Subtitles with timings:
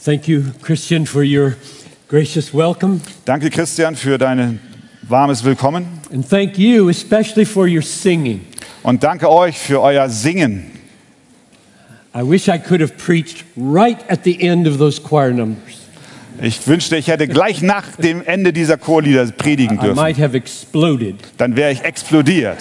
[0.00, 1.56] Thank you, Christian, for your
[2.08, 3.00] gracious welcome.
[3.24, 4.60] Danke, Christian, für dein
[5.08, 5.86] warmes Willkommen.
[6.12, 8.46] And thank you especially for your singing.
[8.82, 10.70] Und danke euch für euer Singen.
[12.14, 15.78] I wish I could have preached right at the end of those choir numbers.
[16.40, 19.96] Ich wünschte, ich hätte gleich nach dem Ende dieser Chorlieder predigen I dürfen.
[19.96, 21.16] might have exploded.
[21.36, 22.58] Dann wäre ich explodiert.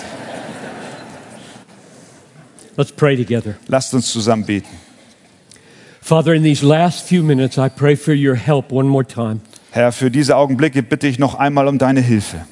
[2.76, 3.56] Let's pray together.
[3.68, 4.87] Lasst uns zusammen beten.
[6.08, 9.42] Father, in these last few minutes, I pray for your help one more time.
[9.72, 12.46] Herr, für diese Augenblicke bitte ich noch einmal um deine Hilfe.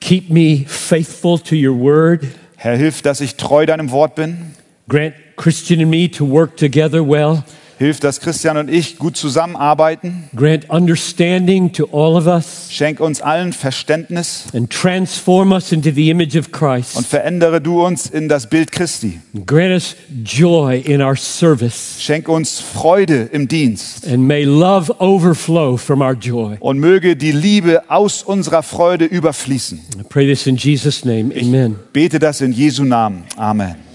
[0.00, 2.26] Keep me faithful to your word.
[2.56, 4.52] Herr, hilf, dass ich treu deinem Wort bin.
[4.86, 7.42] Grant Christian and me to work together well.
[7.78, 10.24] Hilf, dass Christian und ich gut zusammenarbeiten.
[10.34, 16.10] Grant understanding to all of us Schenk uns allen Verständnis and transform us into the
[16.10, 17.06] image of und Christ.
[17.06, 19.20] verändere du uns in das Bild Christi.
[19.46, 21.96] Grant us joy in our service.
[22.00, 24.06] Schenk uns Freude im Dienst.
[24.06, 26.56] And may love overflow from our joy.
[26.58, 29.78] Und möge die Liebe aus unserer Freude überfließen.
[30.00, 31.32] I pray this in Jesus' name.
[31.34, 31.76] Amen.
[31.92, 33.22] Bete das in Jesu Namen.
[33.36, 33.87] Amen.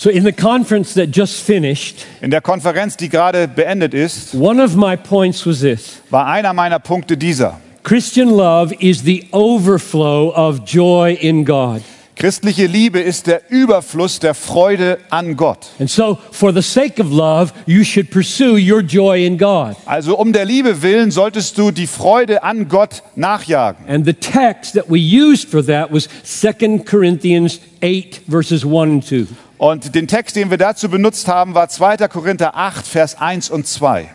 [0.00, 4.62] So, in the conference that just finished, In der Konferenz, die gerade beendet ist, one
[4.62, 7.60] of my points was this war einer meiner Punkte dieser.
[7.82, 11.82] Christian love is the overflow of joy in God.
[12.18, 15.68] Christliche Liebe ist der Überfluss der Freude an Gott.
[15.78, 19.76] And so, for the sake of love, you should pursue your joy in God.
[19.86, 23.86] Also um der Liebe willen solltest du die Freude an Gott nachjagen.
[23.88, 29.06] And the text that we used for that was 2 Corinthians 8, verses 1 and
[29.06, 29.26] 2.
[29.58, 32.08] Und den Text, den wir dazu benutzt haben, war 2.
[32.08, 34.10] Korinther 8, Vers 1 und 2.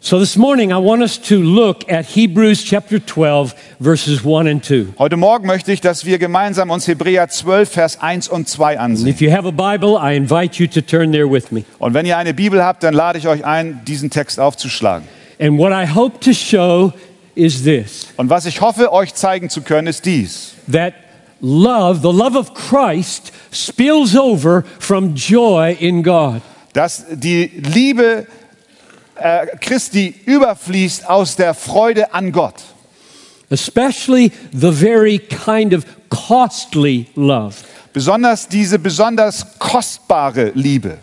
[0.00, 4.62] So this morning, I want us to look at Hebrews chapter 12, verses 1 and
[4.62, 4.94] 2.
[4.96, 9.08] Heute Morgen möchte ich, dass wir gemeinsam uns Hebräer 12, Vers 1 und 2 ansehen.
[9.08, 11.64] If you have a Bible, I invite you to turn there with me.
[11.80, 15.08] Und wenn ihr eine Bibel habt, dann lade ich euch ein, diesen Text aufzuschlagen.
[15.40, 16.92] And what I hope to show
[17.34, 20.54] is this Und was ich hoffe, euch zeigen zu können, ist dies.
[20.70, 20.94] that
[21.40, 26.40] love, the love of Christ, spills over from joy in God.
[26.72, 28.28] Dass die Liebe
[29.18, 32.62] äh, Christi überfließt aus der Freude an Gott.
[33.50, 37.56] Especially the very kind of costly love.
[37.92, 40.98] Besonders diese besonders kostbare Liebe.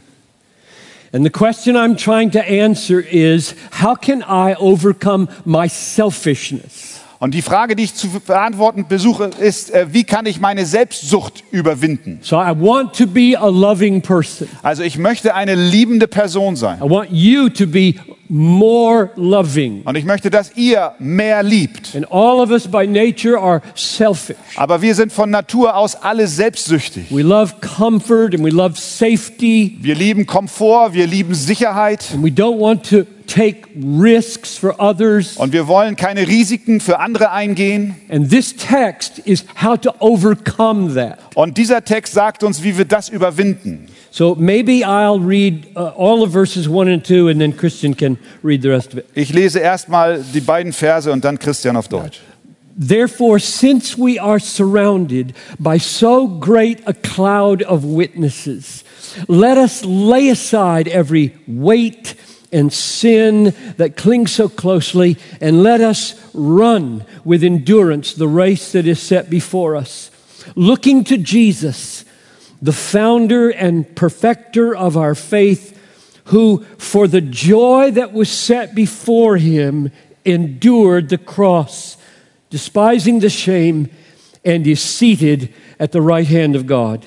[1.11, 6.94] And the question I'm trying to answer is how can I overcome my selfishness?
[7.19, 11.43] Und die Frage, die ich zu beantworten besuche, ist, äh, wie kann ich meine Selbstsucht
[11.51, 12.19] überwinden?
[12.21, 14.47] So I want to be a loving person.
[14.61, 16.79] Also ich möchte eine liebende Person sein.
[16.79, 17.95] I want you to be
[18.27, 19.83] more loving.
[19.85, 21.95] Und ich möchte, dass ihr mehr liebt.
[21.95, 24.35] And all of us by nature are selfish.
[24.55, 27.05] Aber wir sind von Natur aus alle selbstsüchtig.
[27.11, 29.77] We love comfort and we love safety.
[29.81, 35.37] Wir lieben Komfort, wir lieben Sicherheit And we don't want to take risks for others.
[35.37, 37.95] und wir wollen keine Risiken für andere eingehen.
[38.09, 41.19] And this text is how to overcome that.
[41.35, 43.87] Und dieser Text sagt uns, wie wir das überwinden.
[44.11, 48.17] So maybe I'll read uh, all of verses 1 and 2, and then Christian can
[48.43, 49.05] read the rest of it.
[49.13, 52.21] Ich lese erstmal die beiden Verse und dann Christian auf Deutsch.
[52.77, 58.83] Therefore, since we are surrounded by so great a cloud of witnesses,
[59.27, 62.15] let us lay aside every weight
[62.55, 68.87] and sin that clings so closely, and let us run with endurance the race that
[68.87, 70.09] is set before us,
[70.55, 72.05] looking to Jesus,
[72.61, 75.73] the founder and perfecter of our faith,
[76.25, 79.91] who, for the joy that was set before him,
[80.23, 81.97] endured the cross
[82.55, 83.89] despising the shame,
[84.45, 87.05] and is seated at the right hand of God.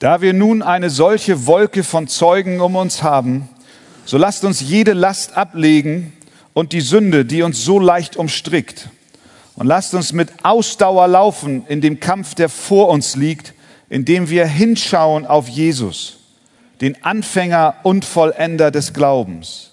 [0.00, 3.48] Da wir nun eine solche Wolke von Zeugen um uns haben,
[4.08, 6.14] so lasst uns jede Last ablegen
[6.54, 8.88] und die Sünde, die uns so leicht umstrickt.
[9.54, 13.52] Und lasst uns mit Ausdauer laufen in dem Kampf, der vor uns liegt,
[13.90, 16.20] indem wir hinschauen auf Jesus,
[16.80, 19.72] den Anfänger und Vollender des Glaubens,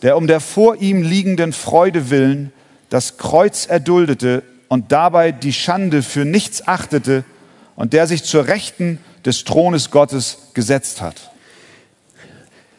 [0.00, 2.54] der um der vor ihm liegenden Freude willen
[2.88, 7.22] das Kreuz erduldete und dabei die Schande für nichts achtete
[7.76, 11.33] und der sich zur Rechten des Thrones Gottes gesetzt hat.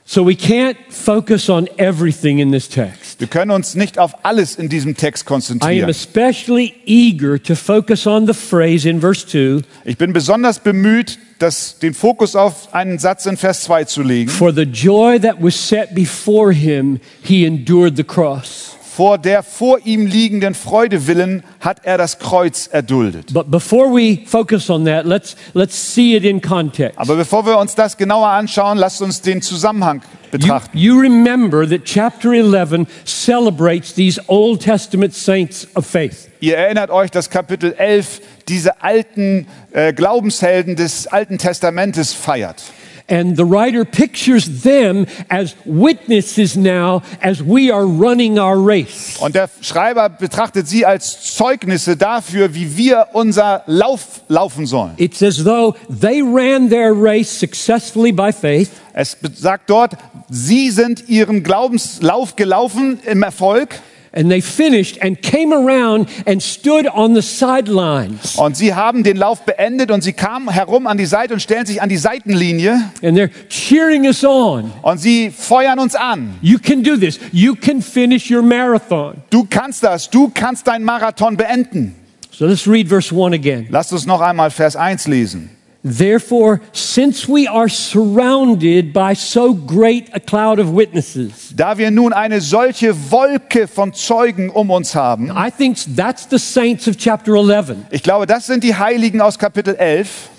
[0.08, 3.20] So we can't focus on everything in this text.
[3.20, 5.90] Wir können uns nicht auf alles in diesem Text I am konzentrieren.
[5.90, 11.80] especially eager to focus on the phrase in verse 2 Ich bin besonders bemüht, das,
[11.80, 14.30] den Fokus auf einen Satz in Vers 2 zu legen.
[14.30, 18.78] For the joy that was set before him, he endured the cross.
[18.96, 23.34] Vor der vor ihm liegenden Freude willen hat er das Kreuz erduldet.
[23.34, 26.98] But before we focus on that, let's, let's see it in context.
[26.98, 30.78] Aber bevor wir uns das genauer anschauen, lasst uns den Zusammenhang You, betrachten.
[30.78, 36.30] you remember that chapter 11 celebrates these Old Testament saints of faith.
[36.40, 42.64] Ihr erinnert euch, dass Kapitel 11 diese alten äh, Glaubenshelden des Alten Testamentes feiert.
[43.08, 49.18] And the writer pictures them as witnesses now as we are running our race.
[49.20, 54.94] Und der Schreiber betrachtet sie als Zeugnisse dafür, wie wir unser Lauf laufen sollen.
[54.98, 59.98] It's as though they ran their race successfully by faith, Es sagt dort,
[60.30, 63.76] sie sind ihren Glaubenslauf gelaufen im Erfolg
[64.16, 68.36] and they finished and came around and stood on the sidelines.
[68.38, 71.66] und sie haben den Lauf beendet und sie kamen herum an die Seite und stellen
[71.66, 72.74] sich an die Seitenlinie
[73.04, 74.72] And they're cheering us on.
[74.82, 76.36] und sie feuern uns an.
[76.42, 77.20] You can do this.
[77.32, 79.16] You can finish your marathon.
[79.30, 81.96] Du kannst das, du kannst deinen Marathon beenden.
[82.32, 83.68] So let's read verse 1 again.
[83.70, 85.50] Lasst uns noch einmal Vers 1 lesen.
[85.88, 92.12] Therefore, since we are surrounded by so great a cloud of witnesses, Da wir nun
[92.12, 97.36] eine solche Wolke von Zeugen um uns haben, I think that's the saints of chapter
[97.36, 97.76] 11.
[97.92, 100.32] ich glaube, das sind die Heiligen aus Kapitel 11.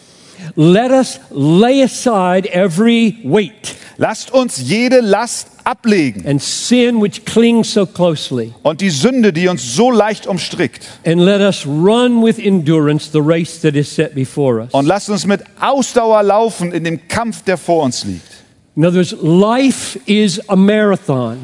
[0.54, 7.72] Let us lay aside every weight Lasst uns jede Last ablegen and sin which clings
[7.72, 10.86] so closely, und die Sünde, die uns so leicht umstrickt.
[11.04, 14.68] and let us run with endurance the race that is set before us.
[14.72, 18.44] Und lasst uns mit Ausdauer laufen in dem Kampf, der vor uns liegt.
[18.76, 21.38] In other words, life is a marathon.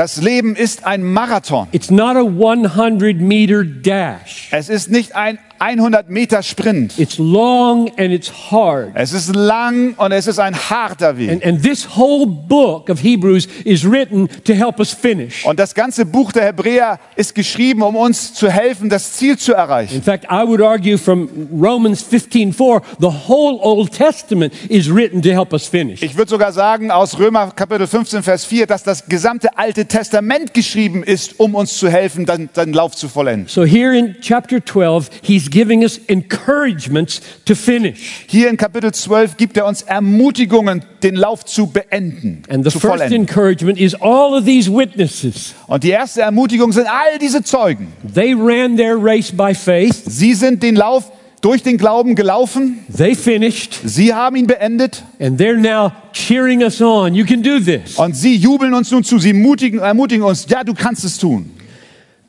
[0.00, 1.68] Das Leben ist ein Marathon.
[1.72, 4.48] It's not a 100 meter dash.
[4.50, 6.98] Es ist nicht ein 100 Meter Sprint.
[6.98, 8.92] It's long and it's hard.
[8.94, 11.30] Es ist lang und es ist ein harter Weg.
[11.30, 15.44] And, and this whole book of Hebrews is written to help us finish.
[15.44, 19.52] Und das ganze Buch der Hebräer ist geschrieben, um uns zu helfen, das Ziel zu
[19.52, 19.96] erreichen.
[19.96, 25.28] In fact, I would argue from Romans 15:4, the whole Old Testament is written to
[25.28, 26.00] help us finish.
[26.02, 30.54] Ich würde sogar sagen, aus Römer Kapitel 15, Vers 4, dass das gesamte Alte Testament
[30.54, 33.48] geschrieben ist, um uns zu helfen, den, den Lauf zu vollenden.
[33.48, 38.24] So here in chapter 12, he's giving us encouragements to finish.
[38.26, 42.80] Hier in Kapitel 12 gibt er uns Ermutigungen, den Lauf zu beenden, And the zu
[42.80, 43.20] first vollenden.
[43.22, 45.54] encouragement is all of these witnesses.
[45.66, 47.88] Und die erste Ermutigung sind all diese Zeugen.
[48.14, 50.02] They ran their race by faith.
[50.06, 51.10] Sie sind den Lauf
[51.40, 52.78] durch den Glauben gelaufen.
[52.94, 57.14] They finished Sie haben ihn beendet and they're now cheering us on.
[57.14, 57.96] You can do this.
[57.96, 59.18] und sie jubeln uns nun zu.
[59.18, 61.50] Sie mutigen, ermutigen uns, ja, du kannst es tun.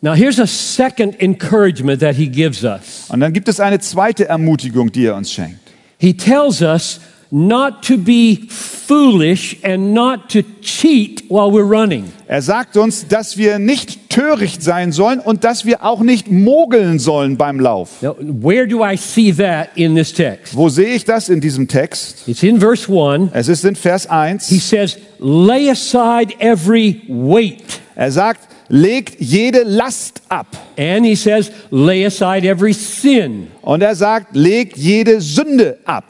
[0.01, 3.05] Now here's a second encouragement that he gives us.
[3.09, 5.59] Und dann gibt es eine zweite Ermutigung, die er uns schenkt.
[5.99, 6.99] He tells us
[7.29, 12.11] not to be foolish and not to cheat while we're running.
[12.27, 16.99] Er sagt uns, dass wir nicht töricht sein sollen und dass wir auch nicht mogeln
[16.99, 18.01] sollen beim Lauf.
[18.01, 20.55] Now, where do I see that in this text?
[20.55, 22.27] Wo sehe ich das in diesem Text?
[22.27, 23.31] It's in verse 1.
[23.33, 24.69] Es ist in Vers He 1.
[24.69, 27.63] says, Lay aside every weight.
[27.95, 30.47] Er sagt, legt jede Last ab.
[30.77, 33.47] And he says, Lay aside every sin.
[33.61, 36.05] Und er sagt, legt jede Sünde ab.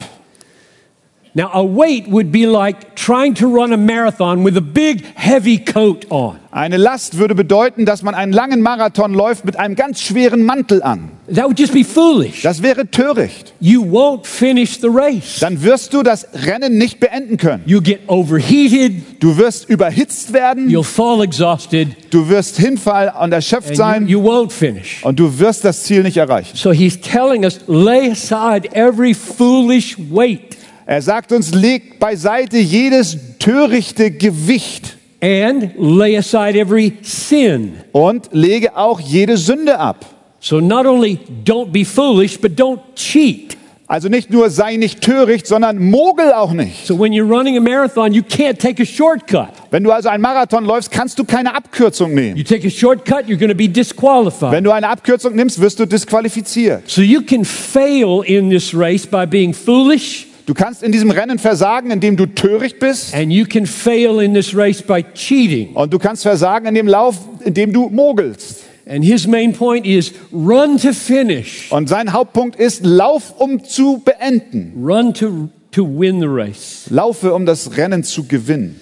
[1.34, 5.56] Now, a weight would be like trying to run a marathon with a big, heavy
[5.56, 6.38] coat on.
[6.50, 10.82] Eine Last würde bedeuten, dass man einen langen Marathon läuft mit einem ganz schweren Mantel
[10.82, 11.08] an.
[11.34, 12.42] That would just be foolish.
[12.42, 13.54] Das wäre töricht.
[13.60, 15.38] You won't finish the race.
[15.40, 17.62] Dann wirst du das Rennen nicht beenden können.
[17.64, 23.68] You get overheated, Du wirst überhitzt werden, you'll fall exhausted, du wirst hinfallen und erschöpft
[23.68, 25.02] and sein you, you won't finish.
[25.02, 26.54] und du wirst das Ziel nicht erreichen.
[26.54, 33.16] So he's telling us, lay aside every foolish weight Er sagt uns, legt beiseite jedes
[33.38, 37.74] törichte Gewicht and lay aside every sin.
[37.92, 40.04] und lege auch jede Sünde ab.
[40.40, 43.56] So not only don't be foolish, but don't cheat.
[43.86, 46.86] Also nicht nur sei nicht töricht, sondern mogel auch nicht.
[46.86, 49.50] So when you're running a marathon, you can't take a shortcut.
[49.70, 52.36] Wenn du also einen Marathon läufst, kannst du keine Abkürzung nehmen.
[52.36, 54.50] You take a shortcut, you're going to be disqualified.
[54.50, 56.88] Wenn du eine Abkürzung nimmst, wirst du disqualifiziert.
[56.88, 61.38] So you can fail in this race by being foolish, Du kannst in diesem Rennen
[61.38, 63.14] versagen, indem du töricht bist.
[63.14, 65.74] and you can fail in this race by cheating.
[65.74, 68.60] Und du kannst versagen in dem Lauf, indem du mogelst.
[68.84, 74.02] And his main point is run to finish, Und sein Hauptpunkt ist, lauf, um zu
[74.04, 74.72] beenden.
[74.84, 76.86] run to, to win the race.
[76.90, 78.80] Laufe, um das Rennen zu gewinnen.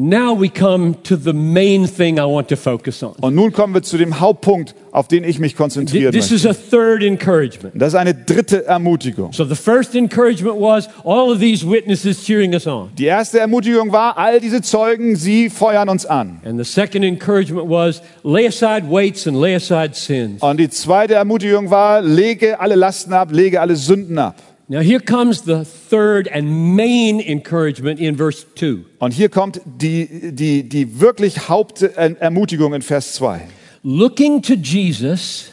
[0.00, 3.16] Now we come to the main thing I want to focus on.
[3.20, 6.34] Und nun kommen wir zu dem Hauptpunkt, auf den ich mich konzentrieren This möchte.
[6.36, 7.72] is a third encouragement.
[7.74, 9.32] Das ist eine dritte Ermutigung.
[9.32, 12.90] So the first encouragement was all of these witnesses cheering us on.
[12.96, 16.40] Die erste Ermutigung war, all diese Zeugen, sie feuern uns an.
[16.44, 20.40] And the second encouragement was lay aside weights and lay aside sins.
[20.40, 24.36] Und die zweite Ermutigung war, lege alle Lasten ab, lege alle Sünden ab.
[24.70, 28.84] Now here comes the third and main encouragement in verse 2.
[28.98, 33.48] Und hier kommt die, die, die wirklich Hauptermutigung äh, in Vers 2.
[33.82, 35.50] Looking to Jesus,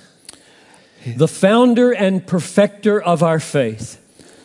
[1.18, 4.00] the founder and perfecter of our faith,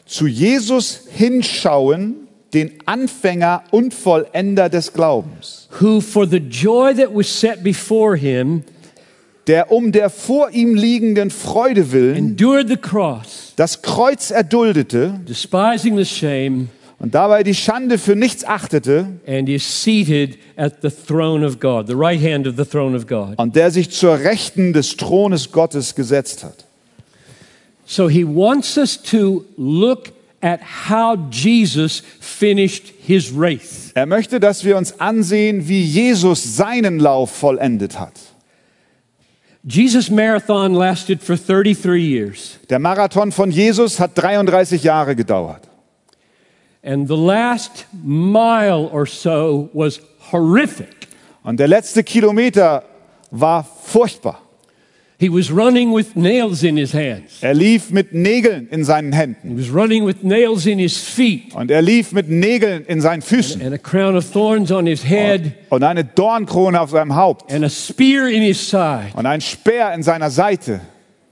[0.07, 7.29] Zu Jesus hinschauen, den Anfänger und Vollender des Glaubens, who for the joy that was
[7.29, 8.65] set before him
[9.51, 15.97] der um der vor ihm liegenden Freude willen endured the cross, das Kreuz erduldete despising
[15.97, 16.69] the shame,
[17.01, 21.89] und dabei die Schande für nichts achtete and is seated at the throne of God,
[21.89, 23.37] the right hand of the throne of God.
[23.39, 26.65] und der sich zur Rechten des Thrones Gottes gesetzt hat.
[27.87, 33.91] So he wants us to look at how Jesus finished his race.
[33.95, 38.13] Er möchte, dass wir uns ansehen, wie Jesus seinen Lauf vollendet hat.
[39.63, 45.63] Jesus' marathon lasted for 33 years, Der Marathon von Jesus hat 33 Jahre gedauert.
[46.83, 50.01] and the last mile or so was
[50.33, 51.09] horrific.
[51.43, 52.83] Und der letzte Kilometer
[53.31, 54.41] war furchtbar.
[55.21, 57.43] He was running with nails in his hands.
[57.43, 61.55] Er lief mit Nägeln in seinen He Händen was running with nails in his feet
[61.55, 65.05] und er lief mit Nägeln in seinen Füßen and a crown of thorns on his
[65.05, 69.11] head und eine Dornkrone auf seinem Haupt and a spear in his side.
[69.15, 70.81] und ein Speer in seiner Seite.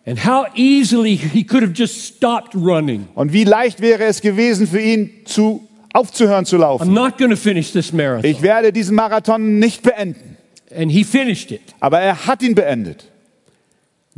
[0.04, 3.08] And how easily he could have just stopped running.
[3.14, 6.92] Und wie leicht wäre es gewesen für ihn, zu, aufzuhören zu I'm laufen.
[6.92, 8.30] not going to finish this marathon.
[8.30, 10.36] Ich werde diesen Marathon nicht beenden.
[10.76, 11.62] And he finished it.
[11.80, 13.04] Aber er hat ihn beendet.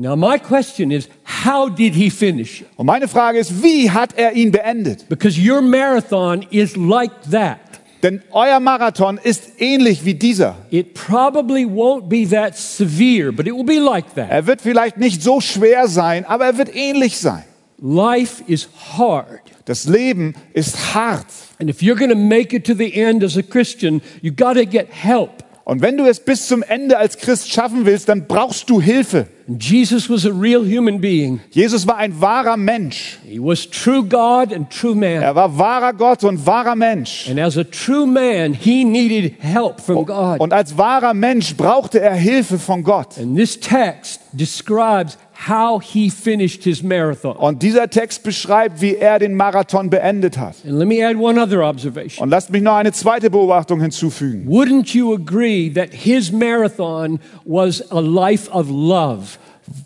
[0.01, 2.65] Now, my question is, how did he finish?
[2.79, 5.07] Und meine Frage ist, wie hat er ihn beendet?
[5.11, 7.59] Because your marathon is like that.
[8.03, 10.57] Denn euer Marathon ist ähnlich wie dieser.
[10.71, 14.31] It probably won't be that severe, but it will be like that.
[14.31, 17.45] Er wird vielleicht nicht so schwer sein, aber er wird ähnlich sein.
[17.83, 19.43] Life is hard.
[19.67, 21.27] Das Leben ist hart.
[21.59, 24.55] And if you're going to make it to the end as a Christian, you got
[24.55, 25.45] to get help.
[25.71, 29.29] Und wenn du es bis zum Ende als Christ schaffen willst, dann brauchst du Hilfe.
[29.47, 31.39] Jesus was a real human being.
[31.53, 33.21] Jesus war ein wahrer Mensch.
[33.25, 35.23] He was true God and true man.
[35.23, 37.29] Er war wahrer Gott und wahrer Mensch.
[37.31, 40.41] And as a true man, he needed help from God.
[40.41, 43.17] Und als wahrer Mensch brauchte er Hilfe von Gott.
[43.17, 45.19] And this text describes
[45.49, 47.37] how he finished his marathon.
[47.37, 50.57] Und dieser Text beschreibt, wie er den Marathon beendet hat.
[50.65, 52.23] And let me add one other observation.
[52.23, 54.47] Und lasst mich noch eine zweite Beobachtung hinzufügen.
[54.49, 59.39] Wouldn't you agree that his marathon was a life of love?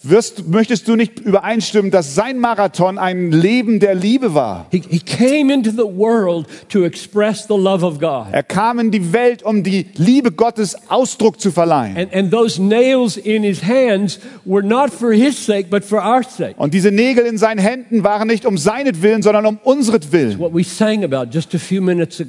[0.02, 4.66] Wirst, möchtest du nicht übereinstimmen, dass sein Marathon ein Leben der Liebe war?
[4.70, 8.28] He, he came into the world to express the love of God.
[8.32, 11.98] Er kam in die Welt, um die Liebe Gottes Ausdruck zu verleihen.
[11.98, 16.22] And, and those nails in his hands were not for his sake, but for our
[16.22, 16.54] sake.
[16.56, 20.38] Und diese Nägel in seinen Händen waren nicht um seinetwillen, sondern um unsretwillen.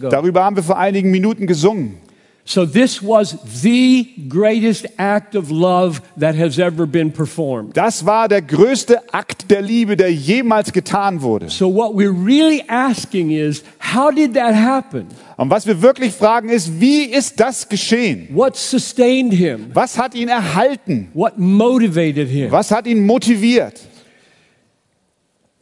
[0.10, 2.05] Darüber haben wir vor einigen Minuten gesungen.
[2.48, 7.74] So, this was the greatest act of love that has ever been performed.
[7.76, 11.50] Das war der größte Akt der Liebe, der jemals getan wurde.
[11.50, 15.08] So, what we're really asking is how did that happen?
[15.38, 18.28] Und was wir wirklich fragen ist, wie ist das geschehen?
[18.32, 19.72] What sustained him?
[19.74, 21.10] Was hat ihn erhalten?
[21.16, 22.52] What motivated him?
[22.52, 23.82] Was hat ihn motiviert?
[23.88, 25.55] And the central answer is found in these words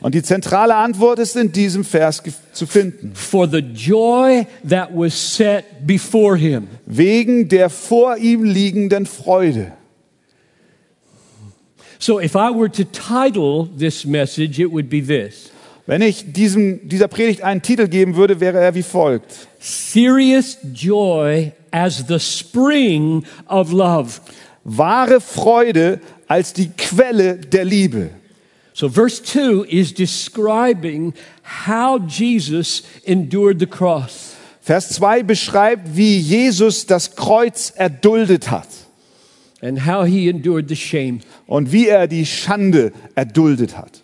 [0.00, 2.22] Und die zentrale Antwort ist in diesem Vers
[2.52, 3.12] zu finden.
[3.14, 6.68] For the joy that was set before him.
[6.84, 9.72] Wegen der vor ihm liegenden Freude.
[11.98, 15.50] So, if I were to title this message, it would be this
[15.86, 19.48] Wenn ich diesem, dieser Predigt einen Titel geben würde, wäre er wie folgt.
[19.60, 24.20] Serious Joy as the Spring of Love.
[24.64, 26.00] Wahre Freude
[26.32, 28.08] als die Quelle der Liebe.
[28.72, 31.12] So, verse 2 is describing
[31.66, 34.34] how Jesus endured the cross.
[34.62, 38.68] Vers 2 beschreibt, wie Jesus das Kreuz erduldet hat
[39.60, 41.20] and how he endured the shame.
[41.46, 44.02] und wie er die Schande erduldet hat.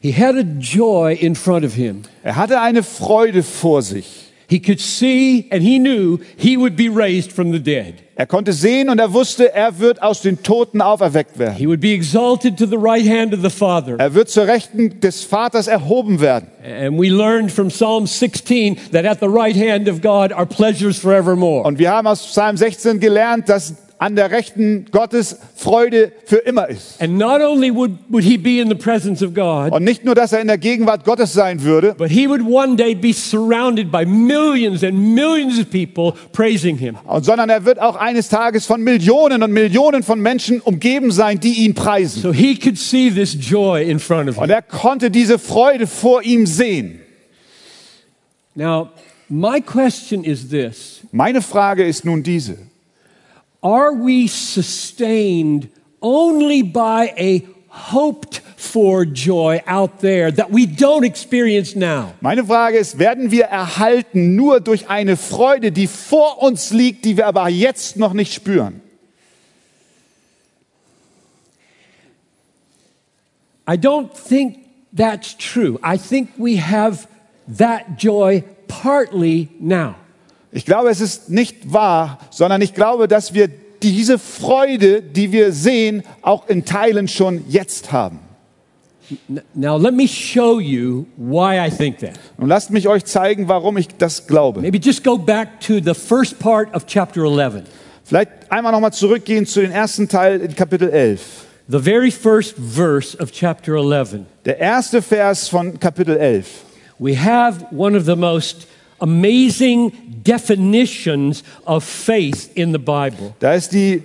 [0.00, 2.02] He had a joy in front of him.
[2.22, 4.32] Er hatte eine Freude vor sich.
[4.48, 8.02] He could see and he knew he would be raised from the dead.
[8.22, 11.56] Er konnte sehen und er wusste, er wird aus den Toten auferweckt werden.
[11.56, 13.96] He would be exalted to the right hand of the Father.
[13.98, 16.46] Er wird zur Rechten des Vaters erhoben werden.
[16.64, 20.98] And we learned from Psalm 16 that at the right hand of God are pleasures
[20.98, 21.64] forevermore.
[21.64, 26.68] Und wir haben aus Psalm 16 gelernt, dass an der Rechten Gottes Freude für immer
[26.68, 27.00] ist.
[27.00, 30.16] And not only would, would he be in the presence of God, Und nicht nur,
[30.16, 33.92] dass er in der Gegenwart Gottes sein würde, but he would one day be surrounded
[33.92, 36.96] by millions and millions of people praising him.
[37.06, 41.38] und- sondern er wird auch eines Tages von Millionen und Millionen von Menschen umgeben sein,
[41.38, 42.22] die ihn preisen.
[42.22, 44.42] So he could see this joy in front of him.
[44.42, 46.98] Und er konnte diese Freude vor ihm sehen.
[48.56, 48.88] Now,
[49.28, 52.58] my question is this Meine Frage ist nun diese.
[53.62, 55.68] Are we sustained
[56.00, 62.14] only by a hoped for joy out there that we don't experience now?
[62.20, 67.16] Meine Frage ist, werden wir erhalten nur durch eine Freude, die vor uns liegt, die
[67.16, 68.80] wir aber jetzt noch nicht spüren?
[73.68, 74.58] I don't think
[74.92, 75.78] that's true.
[75.84, 77.06] I think we have
[77.46, 79.94] that joy partly now.
[80.52, 83.48] Ich glaube, es ist nicht wahr, sondern ich glaube, dass wir
[83.82, 88.20] diese Freude, die wir sehen, auch in Teilen schon jetzt haben.
[89.54, 92.18] Now, let me show you why I think that.
[92.36, 94.60] Und lasst mich euch zeigen, warum ich das glaube.
[94.60, 97.64] Maybe just go back to the first part of chapter 11.
[98.04, 101.20] Vielleicht einmal nochmal zurückgehen zu den ersten Teil in Kapitel 11.
[101.68, 104.20] The very first verse of chapter 11.
[104.44, 106.46] Der erste Vers von Kapitel 11.
[106.98, 108.66] We have one of the most
[109.02, 109.92] amazing
[110.22, 113.34] definitions of faith in the Bible.
[113.40, 114.02] Da ist die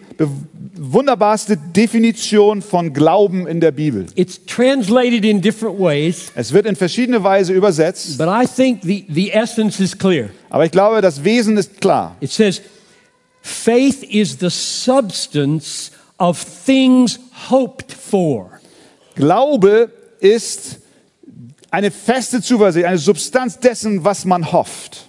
[0.76, 4.08] wunderbarste Definition von Glauben in der Bibel.
[4.16, 9.06] It's translated in different ways, Es wird in verschiedene Weise übersetzt, but I think the,
[9.10, 10.30] the essence is clear.
[10.50, 12.16] aber ich glaube, das Wesen ist klar.
[12.20, 12.62] It says,
[13.42, 18.60] faith is the substance of things hoped for.
[19.16, 20.80] Glaube ist
[21.72, 25.07] eine feste Zuversicht, eine Substanz dessen, was man hofft.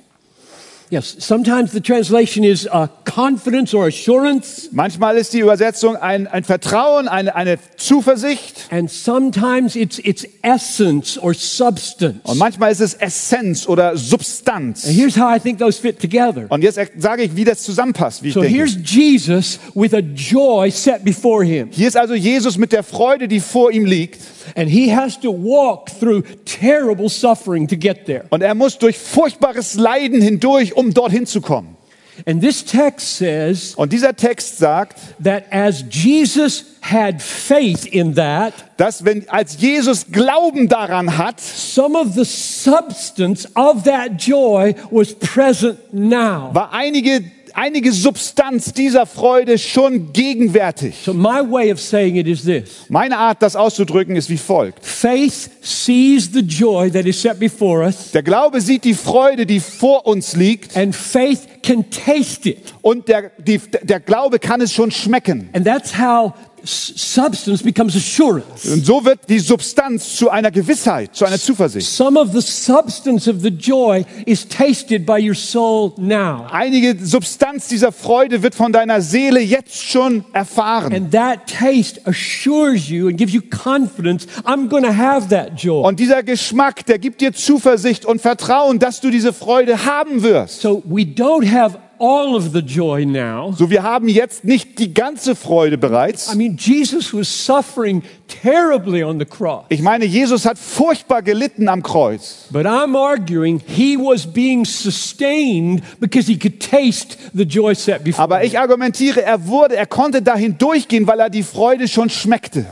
[0.91, 6.45] Yes, sometimes the translation is uh, confidence or assurance, Manchmal ist die Übersetzung ein, ein
[6.45, 12.21] Vertrauen, eine, eine Zuversicht and sometimes it's, it's essence or substance.
[12.25, 14.85] und manchmal ist es Essenz oder And Substanz.
[14.87, 16.47] here's how I think those fit together.
[16.49, 18.57] Und jetzt sage ich, wie das zusammenpasst, wie ich So denke.
[18.57, 21.69] here's Jesus with a joy set before him.
[21.71, 24.21] Hier ist also Jesus mit der Freude, die vor ihm liegt.
[24.57, 28.25] And he has to walk through terrible suffering to get there.
[28.31, 31.77] Und er muss durch furchtbares Leiden hindurch, um dorthin zu kommen.
[32.25, 38.53] And this text says Und dieser Text sagt, that as Jesus had faith in that,
[38.77, 45.15] dass wenn als Jesus Glauben daran hat, some of the substance of that joy was
[45.15, 46.53] present now.
[46.53, 47.23] war einige
[47.55, 50.97] einige Substanz dieser Freude schon gegenwärtig.
[51.05, 52.87] So my way of saying it is this.
[52.89, 54.85] Meine Art, das auszudrücken, ist wie folgt.
[54.85, 59.61] Faith sees the joy that is set before us, Der Glaube sieht die Freude, die
[59.61, 62.73] vor uns liegt, and faith can taste it.
[62.81, 65.51] und der, die, der Glaube kann es schon schmecken.
[65.53, 66.33] And that's how
[66.65, 68.71] substance becomes assurance.
[68.71, 71.89] Und so wird die Substanz zu einer Gewissheit, zu einer Zuversicht.
[71.89, 76.47] Some of the substance of the joy is tasted by your soul now.
[76.51, 80.93] Einige Substanz dieser Freude wird von deiner Seele jetzt schon erfahren.
[80.93, 85.87] And that taste assures you and gives you confidence I'm going to have that joy.
[85.87, 90.61] Und dieser Geschmack, der gibt dir Zuversicht und Vertrauen, dass du diese Freude haben wirst.
[90.61, 91.58] So we don't have
[91.99, 93.53] all of the joy now.
[93.53, 96.33] So, wir haben jetzt nicht die ganze Freude bereits.
[96.33, 98.03] I mean, Jesus was suffering
[98.43, 99.65] terribly on the cross.
[99.69, 102.49] Ich meine, Jesus hat furchtbar gelitten am Kreuz.
[102.51, 108.25] But I'm arguing he was being sustained because he could taste the joy set before.
[108.25, 112.67] Aber ich argumentiere, er wurde, er konnte dahin durchgehen, weil er die Freude schon schmeckte.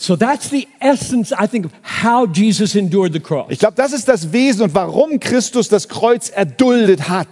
[0.00, 3.48] So that's the essence, I think, of how Jesus endured the cross.
[3.50, 7.28] Ich glaube, das ist das Wesen und warum Christus das Kreuz erduldet hat.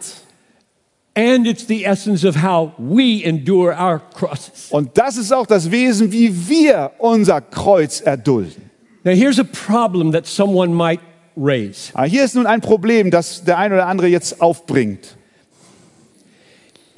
[1.15, 4.67] And it's the essence of how we endure our crosses.
[4.69, 8.71] Und das ist auch das Wesen, wie wir unser Kreuz erdulden.
[9.03, 11.01] Now, here's a problem that someone might
[11.39, 11.91] raise.
[11.95, 15.17] Aber hier ist nun ein Problem, das der ein oder andere jetzt aufbringt.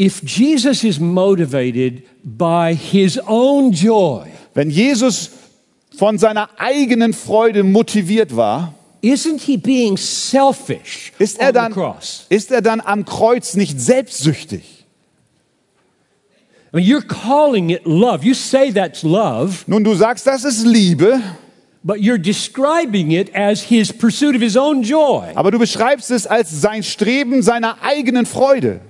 [0.01, 5.31] If Jesus is motivated by his own joy, Wenn Jesus
[6.01, 11.75] von seiner eigenen Freude motiviert war, isn't he being selfish ist er dann,
[12.31, 14.87] ist er dann am Kreuz nicht selbstsüchtig?
[16.73, 18.25] I mean, you're calling it love.
[18.25, 21.21] You say that's love, Nun, du sagst, das ist Liebe,
[21.83, 25.31] but you're describing it as his pursuit of his own joy.
[25.35, 28.81] aber du beschreibst es als sein Streben seiner eigenen Freude.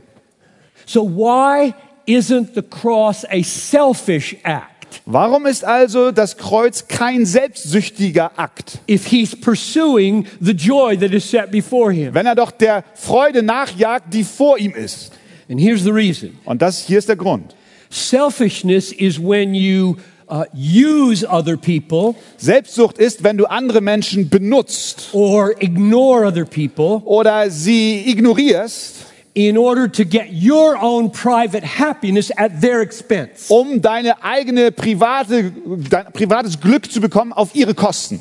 [0.87, 1.75] So, why
[2.07, 4.70] isn't the cross a selfish act?
[5.07, 8.79] Warum ist also das Kreuz kein selbstsüchtiger Akt?
[8.89, 12.15] If he's pursuing the joy that is set before him.
[12.15, 15.13] Wenn er doch der Freude nachjagt, die vor ihm ist.
[15.51, 17.55] And here's the reason Und das hier ist der Grund.
[17.91, 19.97] selfishness is when you
[20.29, 27.03] uh, use other people Selbstsucht ist, wenn du andere Menschen benutzt or ignore other people
[27.05, 33.51] oder sie ignorierst, in order to get your own private happiness at their expense.
[33.51, 35.53] um deine eigene private,
[35.89, 38.21] dein privates Glück zu bekommen auf ihre Kosten.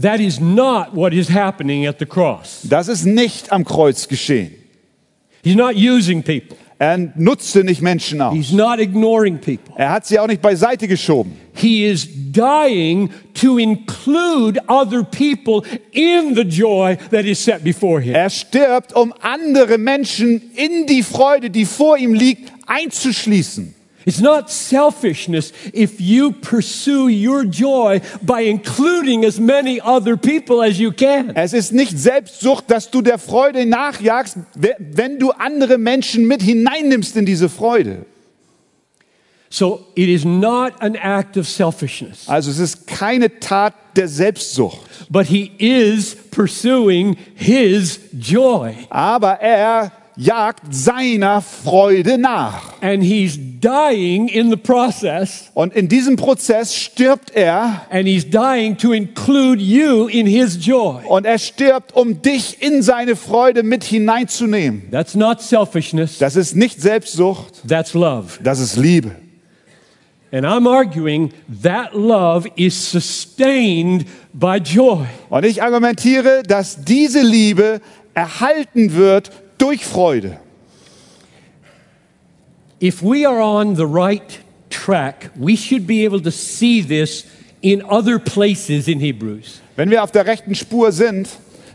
[0.00, 2.62] That is not what is happening at the cross.
[2.68, 4.54] Das ist nicht am Kreuz geschehen.
[5.44, 6.56] He's not using people.
[6.82, 8.34] Er nutzte nicht Menschen aus.
[8.34, 9.72] He's not ignoring people.
[9.76, 11.36] Er hat sie auch nicht beiseite geschoben.
[11.54, 18.16] He is dying to include other people in the joy that is set before him.
[18.16, 23.76] Er stirbt, um andere Menschen in die Freude, die vor ihm liegt, einzuschließen.
[24.04, 30.78] It's not selfishness if you pursue your joy by including as many other people as
[30.78, 31.30] you can.
[31.36, 34.38] Es ist nicht Selbstsucht, dass du der Freude nachjagst,
[34.78, 38.06] wenn du andere Menschen mit hineinnimmst in diese Freude.
[39.50, 44.80] So it is not an act of selfishness, Also es ist keine Tat der Selbstsucht,
[45.10, 48.74] but he is pursuing his joy.
[48.88, 52.74] aber er jagt seiner Freude nach.
[52.80, 58.76] And he's dying in the process, Und in diesem Prozess stirbt er and he's dying
[58.78, 61.00] to include you in his joy.
[61.08, 64.90] und er stirbt, um dich in seine Freude mit hineinzunehmen.
[64.90, 68.38] That's not selfishness, Das ist nicht Selbstsucht, that's love.
[68.42, 69.12] das ist Liebe.
[70.34, 71.30] And I'm arguing
[71.62, 75.04] that love is sustained by joy.
[75.28, 77.80] Und ich argumentiere, dass diese Liebe
[78.14, 79.30] erhalten wird
[79.62, 80.38] durch Freude.
[82.80, 87.24] If we are on the right track, we should be able to see this
[87.62, 89.60] in other places in Hebrews.
[89.76, 91.28] Wenn wir auf der rechten Spur sind,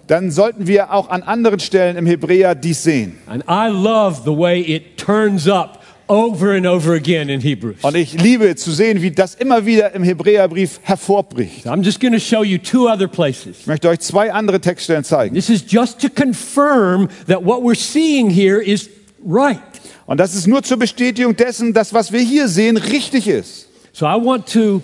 [0.07, 3.19] dann sollten wir auch an anderen Stellen im Hebräer dies sehen.
[3.25, 7.77] And I love the way it turns up over and over again in Hebrews.
[7.81, 11.65] Und ich liebe zu sehen, wie das immer wieder im Hebräerbrief hervorbricht.
[11.67, 13.57] I'm just going to show you two other places.
[13.61, 15.35] Ich möchte euch zwei andere Textstellen zeigen.
[15.35, 18.89] This is just to confirm that what we're seeing here is
[19.25, 19.59] right.
[20.05, 23.67] Und das ist nur zur Bestätigung dessen, dass was wir hier sehen richtig ist.
[23.91, 24.81] So I want to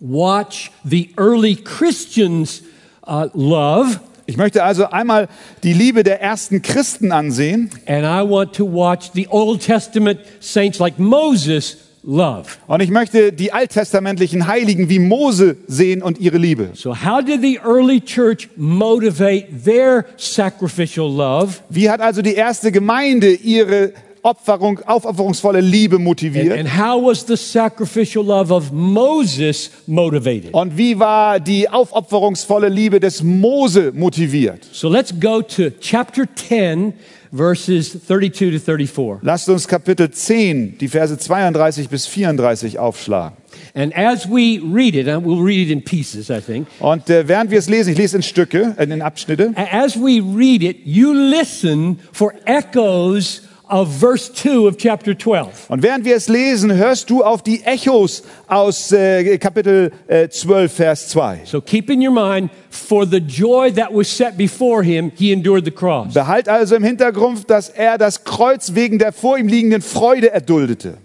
[0.00, 2.62] watch the early Christians'
[3.06, 5.28] uh, love, Ich möchte also einmal
[5.62, 10.80] die Liebe der ersten Christen ansehen and I want to watch the Old Testament saints
[10.80, 12.44] like Moses' love.
[12.66, 16.70] und ich möchte die alttestamentlichen Heiligen wie Mose sehen und ihre Liebe.
[16.74, 21.60] So, how did the early church motivate their sacrificial love?
[21.68, 23.92] Wie hat also die erste Gemeinde ihre
[24.26, 26.58] Opferung, aufopferungsvolle Liebe And, motiviert?
[26.58, 30.52] and how was the sacrificial love of Moses motivated?
[30.52, 34.66] Und wie war die aufopferungsvolle Liebe des Mose motiviert?
[34.72, 36.92] So, let's go to chapter 10,
[37.32, 39.18] verses 32 to 34.
[39.22, 43.36] Lasst uns Kapitel 10, die Verse 32 bis 34 aufschlagen.
[43.74, 46.66] And as we read it, and we'll read it in pieces, I think.
[46.80, 50.20] Und äh, während wir es lesen, ich lese in Stücke, äh, in Abschnitte, As we
[50.20, 55.70] read it, you listen for echoes of verse 2 of chapter 12.
[55.70, 60.72] und während wir es lesen, hörst du auf die Echos aus äh, Kapitel äh, 12,
[60.72, 61.40] Vers 2.
[61.44, 65.64] So keep in your mind, for the joy that was set before him, he endured
[65.64, 66.14] the cross.
[66.14, 70.98] Behalt also im Hintergrund, dass er das Kreuz wegen der vor ihm liegenden Freude erduldete.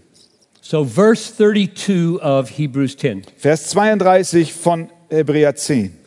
[0.62, 3.24] So, verse 32 of Hebrews 10.
[3.38, 5.98] Vers 32 von Hebräer 10.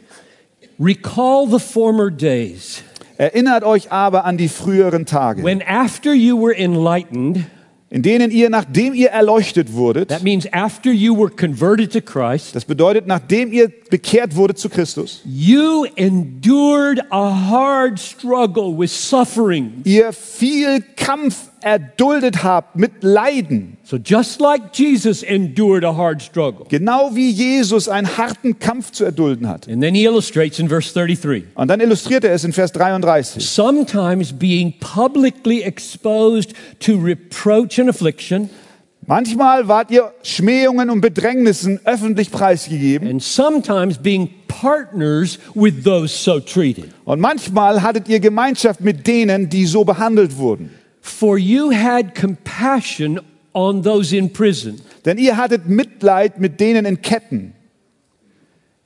[0.78, 2.82] Recall the former days
[3.16, 7.44] Erinnert euch aber an die früheren Tage, when, after you were enlightened,
[7.90, 12.56] in denen ihr, nachdem ihr erleuchtet wurdet, that means after you were converted to Christ,
[12.56, 19.82] das bedeutet, nachdem ihr bekehrt wurde zu Christus, you endured a hard struggle with suffering.
[19.84, 26.66] ihr viel Kampf erduldet habt mit Leiden, So, just like Jesus endured a hard struggle.
[26.68, 29.66] genau wie Jesus einen harten Kampf zu erdulden hat.
[29.68, 33.42] And then he illustrates in verse 33 Und dann illustriert er es in Vers 33.
[33.44, 38.50] sometimes being publicly exposed to reproach and affliction,
[39.06, 46.40] Manchmal wart ihr Schmähungen und Bedrängnissen öffentlich preisgegeben and sometimes being partners with those so
[46.40, 46.86] treated.
[47.04, 50.70] und manchmal hattet ihr Gemeinschaft mit denen, die so behandelt wurden.
[51.04, 53.20] For you had compassion
[53.52, 54.80] on those in prison.
[55.04, 57.52] Denn ihr hattet Mitleid mit denen in Ketten.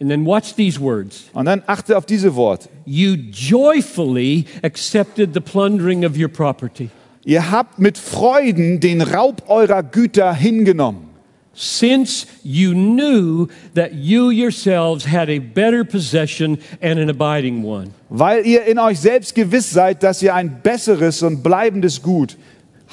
[0.00, 1.30] And then watch these words.
[1.32, 2.68] Und dann achte auf diese Worte.
[2.84, 6.90] You joyfully accepted the plundering of your property.
[7.24, 11.07] Ihr habt mit Freuden den Raub eurer Güter hingenommen,
[11.58, 17.92] since you knew that you yourselves had a better possession and an abiding one.
[18.08, 22.36] weil ihr in euch selbst gewiss seid, dass ihr ein besseres und bleibendes Gut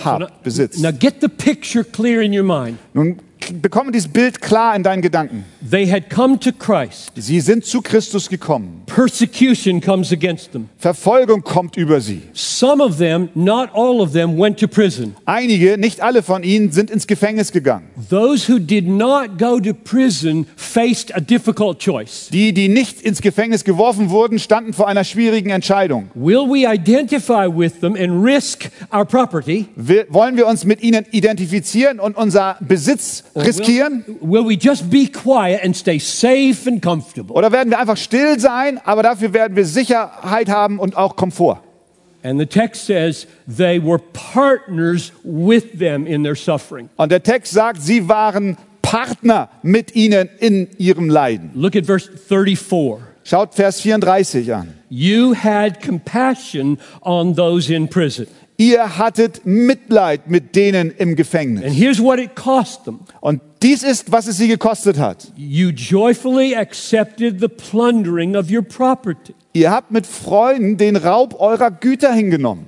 [0.03, 0.81] habt, besitzt.
[0.81, 2.79] Now get the picture clear in your mind.
[2.93, 3.19] Nun
[3.53, 5.45] bekomme dieses Bild klar in deinen Gedanken.
[5.69, 7.11] They had come to Christ.
[7.15, 8.83] Sie sind zu Christus gekommen.
[8.85, 10.69] Persecution comes against them.
[10.77, 12.21] Verfolgung kommt über sie.
[12.33, 15.15] Some of them, not all of them, went to prison.
[15.25, 17.87] Einige, nicht alle von ihnen, sind ins Gefängnis gegangen.
[18.09, 22.29] Those who did not go to prison faced a difficult choice.
[22.31, 26.09] Die, die nicht ins Gefängnis geworfen wurden, standen vor einer schwierigen Entscheidung.
[26.13, 29.65] Will we identify with them and risk our property?
[29.75, 34.03] Will, wollen wir uns mit ihnen identifizieren und unser Besitz riskieren?
[34.21, 37.35] Will, will we just be quiet and stay safe and comfortable?
[37.35, 41.61] Oder werden wir einfach still sein, aber dafür werden wir Sicherheit haben und auch Komfort?
[42.23, 46.89] And the text says they were partners with them in their suffering.
[46.95, 51.51] Und der Text sagt, sie waren Partner mit ihnen in ihrem Leiden.
[51.53, 52.99] Look at verse 34.
[53.23, 54.73] Schaut Vers 34 an.
[54.89, 58.27] You had compassion on those in prison.
[58.57, 61.73] Ihr hattet Mitleid mit denen im And Gefängnis.
[61.73, 62.99] here's what it cost them.
[63.19, 65.31] Und dies ist, was es sie gekostet hat.
[65.35, 69.33] You joyfully accepted the plundering of your property.
[69.53, 72.65] Ihr habt mit Freuden den Raub eurer Güter hingenommen.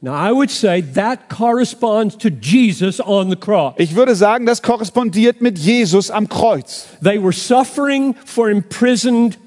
[0.00, 3.74] Now, I would say that corresponds to Jesus on the cross.
[3.78, 6.88] Ich würde sagen, das korrespondiert mit Jesus am Kreuz.
[7.02, 9.38] They were suffering for imprisoned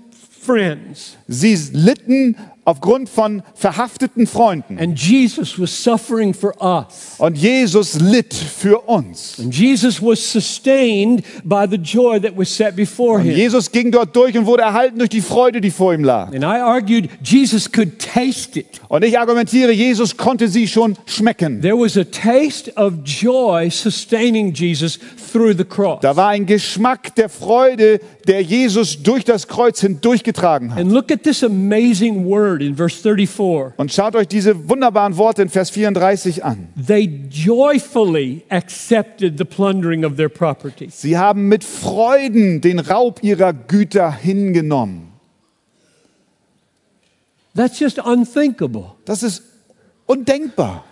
[0.47, 2.35] friends, Sie litten
[2.67, 4.77] aufgrund von verhafteten Freunden.
[4.77, 7.15] and Jesus was suffering for us.
[7.17, 9.39] Und Jesus litt für uns.
[9.39, 13.33] And Jesus was sustained by the joy that was set before him.
[13.33, 16.27] Jesus ging dort durch und wurde erhalten durch die Freude, die vor ihm lag.
[16.33, 18.81] And I argued Jesus could taste it.
[18.89, 21.61] Und ich argumentiere, Jesus konnte sie schon schmecken.
[21.61, 24.99] There was a taste of joy sustaining Jesus
[25.31, 26.01] through the cross.
[26.01, 30.81] Da war ein Geschmack der Freude, der Jesus durch das Kreuz hindurchgetragen hat.
[30.81, 33.73] And look at this amazing word in verse 34.
[33.77, 36.69] Und schaut euch diese wunderbaren Worte in Vers 34 an.
[36.75, 40.89] They joyfully accepted the plundering of their property.
[40.89, 45.07] Sie haben mit Freuden den Raub ihrer Güter hingenommen.
[47.55, 48.95] That's just unthinkable.
[49.05, 49.41] Das ist
[50.05, 50.83] undenkbar.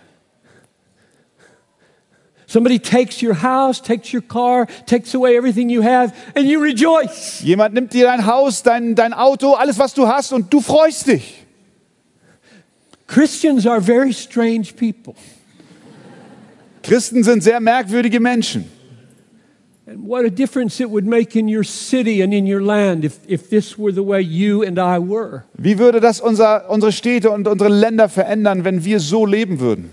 [2.47, 7.41] Somebody takes your house, takes your car, takes away everything you have, and you rejoice.
[7.41, 11.07] Jemand nimmt dir dein Haus, dein, dein Auto, alles, was du hast, und du freust
[11.07, 11.44] dich.
[13.07, 15.15] Christians are very strange people.
[16.83, 18.65] Christen sind sehr merkwürdige Menschen.
[19.87, 23.19] And what a difference it would make in your city and in your land if,
[23.27, 25.43] if this were the way you and I were.
[25.53, 29.91] Wie würde das unser, unsere Städte und unsere Länder verändern, wenn wir so leben würden?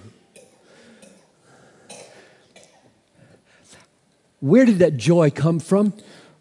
[4.40, 5.92] Where did that joy come from?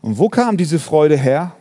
[0.01, 1.51] Und wo kam diese Freude her?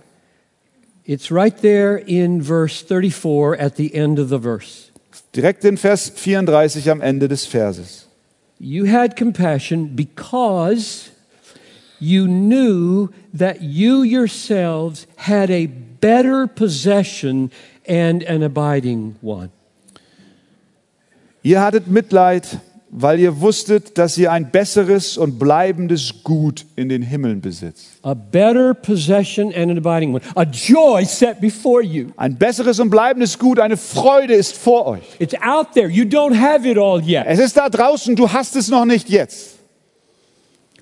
[1.04, 4.89] It's right there in verse 34 at the end of the verse.
[5.32, 8.06] Direkt in Vers 34 am Ende des Verses.
[8.58, 11.10] You had compassion because
[12.00, 15.66] you knew that you yourselves had a
[16.00, 17.50] better possession
[17.86, 19.50] and an abiding one.
[21.42, 22.60] Ihr hattet Mitleid,
[22.92, 27.86] weil ihr wusstet, dass ihr ein besseres und bleibendes Gut in den Himmeln besitzt.
[28.02, 30.20] A better possession and an abiding one.
[30.34, 32.08] A joy set before you.
[32.16, 35.02] Ein besseres und bleibendes Gut, eine Freude ist vor euch.
[35.20, 35.88] It's out there.
[35.88, 37.24] You don't have it all yet.
[37.26, 39.58] Es ist da draußen, du hast es noch nicht jetzt.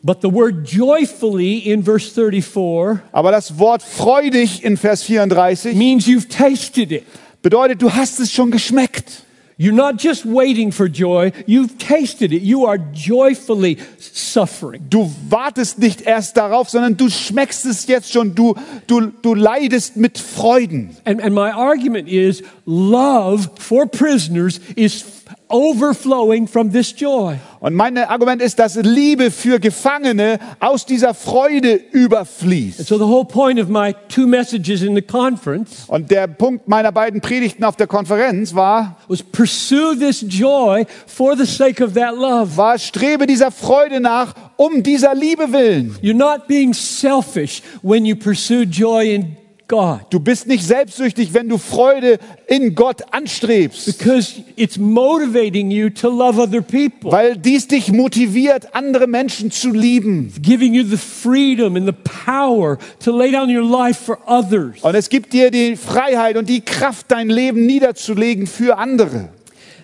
[0.02, 6.06] But the word joyfully in verse 34 Aber das Wort freudig in Vers 34 means
[6.06, 7.04] you've tasted it.
[7.42, 9.24] bedeutet, du hast es schon geschmeckt.
[9.60, 12.42] You're not just waiting for joy, you've tasted it.
[12.42, 14.86] You are joyfully suffering.
[14.88, 18.36] Du wartest nicht erst darauf, sondern du schmeckst es jetzt schon.
[18.36, 18.54] Du,
[18.86, 20.96] du, du leidest mit Freuden.
[21.04, 25.02] And, and my argument is love for prisoners is
[25.48, 27.36] overflowing from this joy.
[27.60, 32.78] Und mein Argument ist, dass Liebe für Gefangene aus dieser Freude überfließt.
[32.78, 36.68] And so the whole point of my two messages in the conference Und der Punkt
[36.68, 41.94] meiner beiden Predigten auf der Konferenz war, was pursue this joy for the sake of
[41.94, 42.56] that love.
[42.56, 45.96] war strebe dieser Freude nach, um dieser Liebe willen.
[46.00, 49.36] You're not being selfish when you pursue joy in
[49.68, 55.90] God Du bist nicht selbstsüchtig, wenn du Freude in Gott anstrebst, because it's motivating you
[55.90, 60.32] to love other people, weil dies dich motiviert, andere Menschen zu lieben.
[60.42, 61.94] giving you the freedom and the
[62.26, 64.82] power to lay down your life for others.
[64.82, 69.28] Und es gibt dir die Freiheit und die Kraft, dein Leben niederzulegen für andere.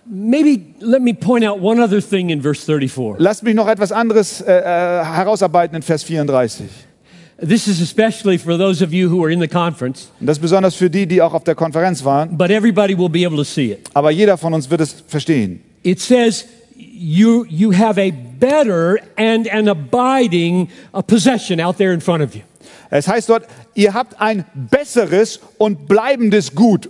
[0.06, 3.16] maybe let me point out one other thing in verse 34.
[3.18, 6.66] Lasst mich noch etwas anderes äh, äh, herausarbeiten in Vers 34.
[7.40, 10.42] This is especially for those of you who are in the conference, Und das ist
[10.42, 12.36] besonders für die, die auch auf der Konferenz waren.
[12.36, 13.90] but everybody will be able to see it.
[13.92, 15.60] Aber jeder von uns wird es verstehen.
[15.82, 22.00] It says, you, you have a better and an abiding uh, possession out there in
[22.00, 22.42] front of you.
[22.90, 26.88] Es heißt dort, ihr habt ein besseres und bleibendes Gut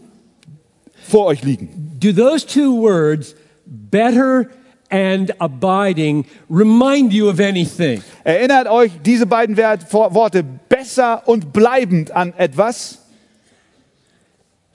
[1.08, 1.96] vor euch liegen.
[1.98, 3.34] Do those two words,
[3.66, 4.48] better
[4.94, 8.00] and abiding, remind you of anything?
[8.22, 12.98] Erinnert euch diese beiden Worte besser und bleibend an etwas?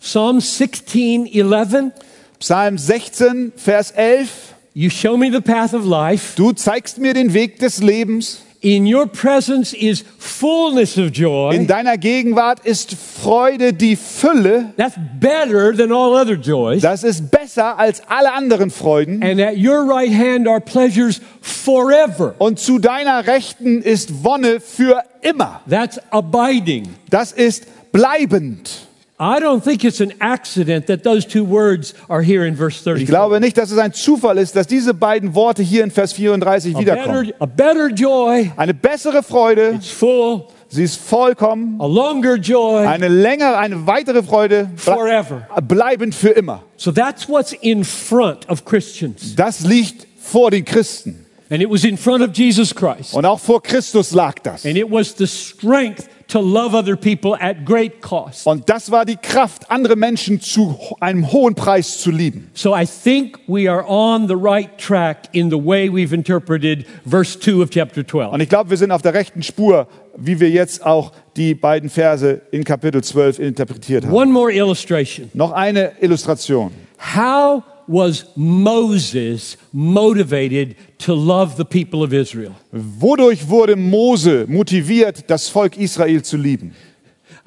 [0.01, 1.93] Psalm 16, 11,
[2.37, 4.29] Psalm 16, Vers 11.
[4.73, 6.35] you show me the path of life.
[6.35, 8.43] Du zeigst mir den Weg des Lebens.
[8.61, 11.65] In your presence is fullness of In joy.
[11.65, 14.73] deiner Gegenwart ist Freude die Fülle.
[14.75, 16.81] That's better than all other joys.
[16.81, 19.23] Das ist besser als alle anderen Freuden.
[19.23, 22.35] And at your right hand are pleasures forever.
[22.37, 25.61] Und zu deiner Rechten ist Wonne für immer.
[25.69, 26.89] That's abiding.
[27.09, 28.88] Das ist bleibend.
[29.21, 32.83] I don't think it's an accident that those two words are here in verse Ich
[32.83, 33.05] 34.
[33.07, 36.73] glaube nicht, dass es ein Zufall ist, dass diese beiden Worte hier in Vers 34
[36.75, 37.25] A wiederkommen.
[37.27, 40.43] better, a better joy, Eine bessere Freude, it's full.
[40.69, 41.81] sie ist vollkommen.
[41.81, 45.45] A longer joy, Eine längere, eine weitere Freude, forever.
[45.67, 46.63] bleibend für immer.
[46.77, 49.35] So that's what's in front of Christians.
[49.35, 51.25] Das liegt vor den Christen.
[51.51, 53.15] And it was in front of Jesus Christ.
[53.15, 54.65] Und auch vor Christus lag das.
[54.65, 58.45] And it was the strength to love other people at great cost.
[58.45, 62.51] Und das war die Kraft, andere Menschen zu einem hohen Preis zu lieben.
[62.53, 67.39] So I think we are on the right track in the way we've interpreted verse
[67.39, 68.31] 2 of chapter 12.
[68.31, 71.89] Und ich glaube, wir sind auf der rechten Spur, wie wir jetzt auch die beiden
[71.89, 74.13] Verse in Kapitel 12 interpretiert haben.
[74.13, 75.31] One more illustration.
[75.33, 76.71] Noch eine Illustration.
[77.15, 82.55] How was Moses motivated to love the people of Israel?
[82.71, 86.75] Wodurch wurde Mose motiviert, das Volk Israel zu lieben?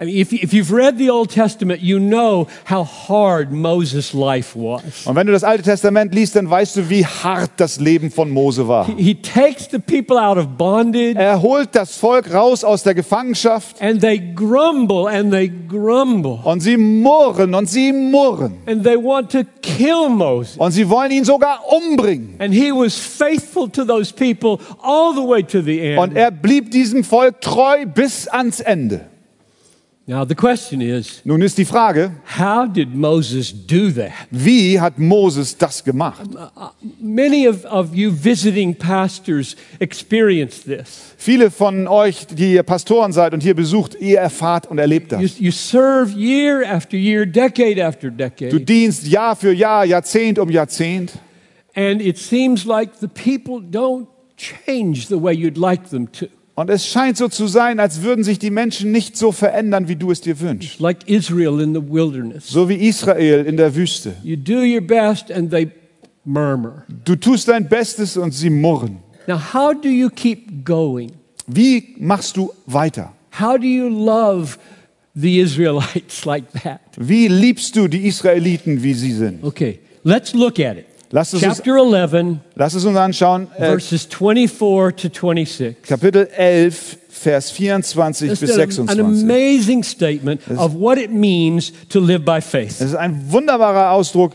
[0.00, 4.56] I mean, if, if you've read the Old Testament, you know how hard Moses' life
[4.56, 5.06] was.
[5.06, 8.30] Und wenn du das Alte Testament liest, dann weißt du, wie hart das Leben von
[8.30, 8.86] Mose war.
[8.96, 13.80] He takes the people out of bondage, Er holt das Volk raus aus der Gefangenschaft
[13.82, 18.54] and they grumble and they grumble, und sie murren und sie murren.
[18.66, 20.56] and they want to kill Moses.
[20.56, 22.34] Und sie wollen ihn sogar umbringen.
[22.38, 26.16] And he was faithful to those people all the way to the Und end.
[26.16, 29.11] er blieb diesem Volk treu bis ans Ende.
[30.04, 34.10] Now, the question is Nun ist die Frage, how did Moses do that?
[34.32, 36.22] wie hat Moses das gemacht?
[37.00, 41.14] Many of, of you visiting pastors experienced this.
[41.16, 45.18] Viele von euch, die ihr Pastoren seid und hier besucht, ihr erfahrt und erlebt You,
[45.20, 45.38] das.
[45.38, 50.50] you serve year after year, decade after Du decade, dienst Jahr für Jahr, Jahrzehnt um
[50.50, 51.12] Jahrzehnt.
[51.76, 56.26] and it seems like the people don't change the way you'd like them to.
[56.62, 59.96] Und es scheint so zu sein, als würden sich die Menschen nicht so verändern, wie
[59.96, 60.78] du es dir wünschst.
[60.78, 62.46] Like Israel in the wilderness.
[62.46, 64.14] So wie Israel in der Wüste.
[64.22, 65.72] You do your best and they
[66.24, 66.84] murmur.
[67.04, 68.98] Du tust dein Bestes und sie murren.
[69.26, 71.10] Now, how do you keep going?
[71.48, 73.12] Wie machst du weiter?
[73.40, 74.56] How do you love
[75.16, 76.80] the Israelites like that?
[76.96, 79.42] Wie liebst du die Israeliten, wie sie sind?
[79.42, 80.86] Okay, let's look at it.
[81.14, 83.46] Lass es uns, Chapter 11, lass es uns anschauen.
[83.56, 85.82] Äh, verses 24 to 26.
[85.82, 89.22] Kapitel 11, Vers 24 This bis is an, an 26.
[89.22, 92.80] amazing statement of what it means to live by faith.
[92.80, 94.32] Es ist ein wunderbarer Ausdruck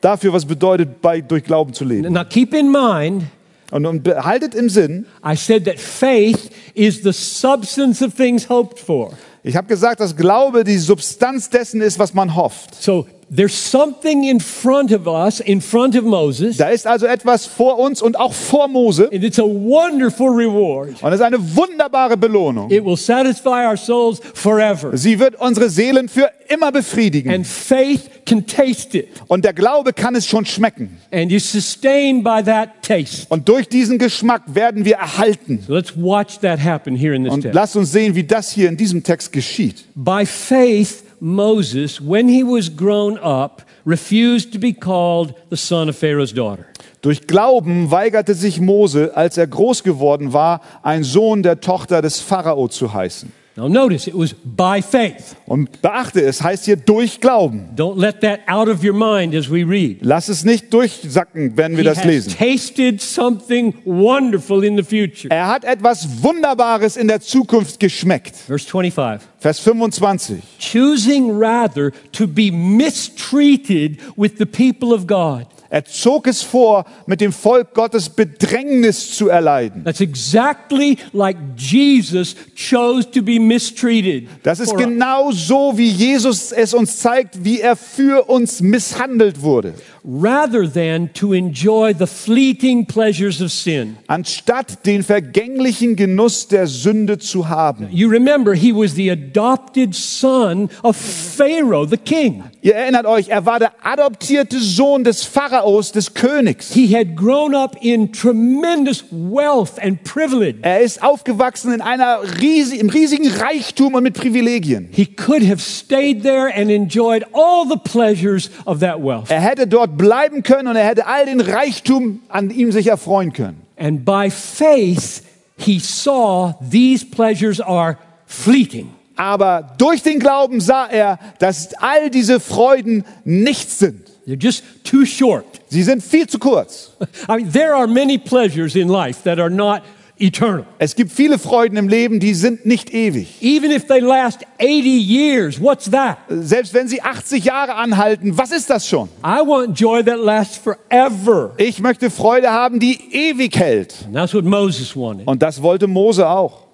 [0.00, 2.12] dafür, was bedeutet, bei, durch Glauben zu leben.
[2.12, 3.24] Now, keep in mind,
[3.72, 8.78] Und, und behaltet im Sinn, I said that faith is the substance of things hoped
[8.78, 9.12] for.
[9.42, 12.80] ich habe gesagt, dass Glaube die Substanz dessen ist, was man hofft.
[12.80, 17.46] So there's something in front of us, in front of Moses, Da ist also etwas
[17.46, 19.08] vor uns und auch vor Mose.
[19.12, 21.00] and it's a wonderful reward.
[21.02, 22.70] Und es ist eine wunderbare Belohnung.
[22.70, 24.96] It will satisfy our souls forever.
[24.96, 27.30] Sie wird unsere Seelen für immer befriedigen.
[27.32, 30.98] And faith can taste it, Und der Glaube kann es schon schmecken.
[31.12, 33.26] and is sustained by that taste.
[33.28, 35.60] Und durch diesen Geschmack werden wir erhalten.
[35.66, 37.54] So let's watch that happen here in this Und text.
[37.54, 39.84] lasst uns sehen, wie das hier in diesem Text geschieht.
[39.94, 45.96] By faith, Moses, when he was grown up, refused to be called the son of
[45.96, 46.66] Pharaoh's daughter.
[47.02, 52.20] Durch Glauben weigerte sich Mose, als er groß geworden war, ein Sohn der Tochter des
[52.20, 53.32] Pharao zu heißen.
[53.60, 55.36] Now, notice it was by faith.
[55.44, 57.68] Und beachte, es heißt hier durch Glauben.
[57.76, 59.98] Don't let that out of your mind as we read.
[60.00, 62.32] Lass es nicht durchsacken, wenn wir He das lesen.
[62.38, 65.28] tasted something wonderful in the future.
[65.30, 68.34] Er hat etwas Wunderbares in der Zukunft geschmeckt.
[68.34, 69.28] Verse 25.
[69.38, 70.38] Vers 25.
[70.58, 75.46] Choosing rather to be mistreated with the people of God.
[75.72, 79.84] Er zog es vor, mit dem Volk Gottes Bedrängnis zu erleiden.
[79.84, 84.28] That's exactly like Jesus chose to be mistreated.
[84.42, 89.74] Das ist genau so, wie Jesus es uns zeigt, wie er für uns misshandelt wurde.
[90.04, 93.96] Rather than to enjoy the fleeting pleasures of sin.
[94.06, 97.88] Anstatt den vergänglichen Genuss der Sünde zu haben.
[97.90, 102.44] You remember, he was the adopted son of Pharaoh, the king.
[102.62, 106.72] Ihr erinnert euch, er war der adoptierte Sohn des Pharaos, des Königs.
[106.72, 110.58] He had grown up in tremendous wealth and privilege.
[110.62, 114.88] Er ist aufgewachsen in einer riesig, im riesigen Reichtum und mit Privilegien.
[114.92, 119.30] He could have stayed there and enjoyed all the pleasures of that wealth.
[119.30, 123.32] Er hätte dort bleiben können und er hätte all den Reichtum an ihm sich erfreuen
[123.32, 123.62] können.
[123.76, 125.22] And by faith,
[125.56, 128.90] he saw these pleasures are fleeting.
[129.16, 134.06] Aber durch den Glauben sah er, dass all diese Freuden nichts sind.
[134.26, 135.44] They're just too short.
[135.68, 136.92] Sie sind viel zu kurz.
[137.28, 139.82] I mean, there are many pleasures in life that are not
[140.20, 140.66] eternal.
[140.78, 143.42] Es gibt viele Freuden im Leben, die sind nicht ewig.
[143.42, 146.18] Even if they last 80 years, what's that?
[146.28, 149.08] Selbst wenn sie 80 Jahre anhalten, was ist das schon?
[149.24, 151.52] I want joy that lasts forever.
[151.56, 153.94] Ich möchte Freude haben, die ewig hält.
[154.04, 155.26] And that's what Moses wanted.
[155.26, 156.66] Und das wollte Mose auch.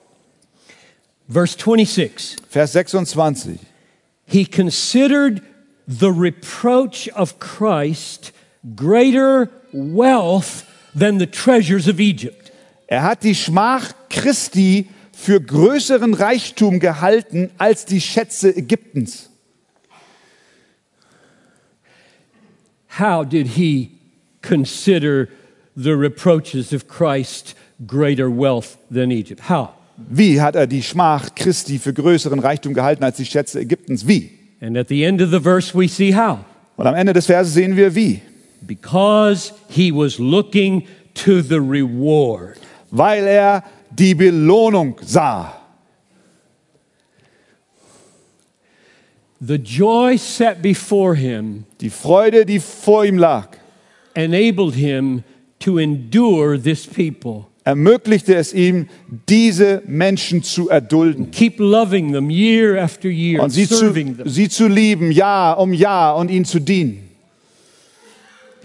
[1.29, 3.59] Verse 26 Vers 26.
[4.27, 5.43] He considered
[5.87, 8.33] the reproach of Christ
[8.75, 12.46] greater wealth than the treasures of Egypt.
[12.87, 19.31] Er hat die Schmach Christi für größeren Reichtum gehalten als die Schätze Ägyptens.
[22.99, 23.91] How did he
[24.43, 25.29] consider
[25.75, 27.55] the reproaches of Christ
[27.87, 29.49] greater wealth than Egypt?
[29.49, 29.71] How?
[29.97, 34.07] Wie hat er die Schmach Christi für größeren Reichtum gehalten als die Schätze Ägyptens?
[34.07, 34.31] Wie?
[34.61, 36.39] And at the end of the verse, we see how.
[36.77, 38.21] Und am Ende des Verses sehen wir wie.
[38.63, 42.59] Because he was looking to the reward.
[42.91, 45.53] Weil er die Belohnung sah.
[49.41, 53.49] The joy set before him Die Freude, die vor ihm lag,
[54.15, 55.25] enabled him
[55.59, 57.47] to endure this people.
[57.65, 58.89] ermöglichte es ihm,
[59.29, 64.17] diese Menschen zu erdulden Keep loving them year after year, und sie zu, them.
[64.25, 67.06] sie zu lieben, Jahr um Jahr und ihnen zu dienen.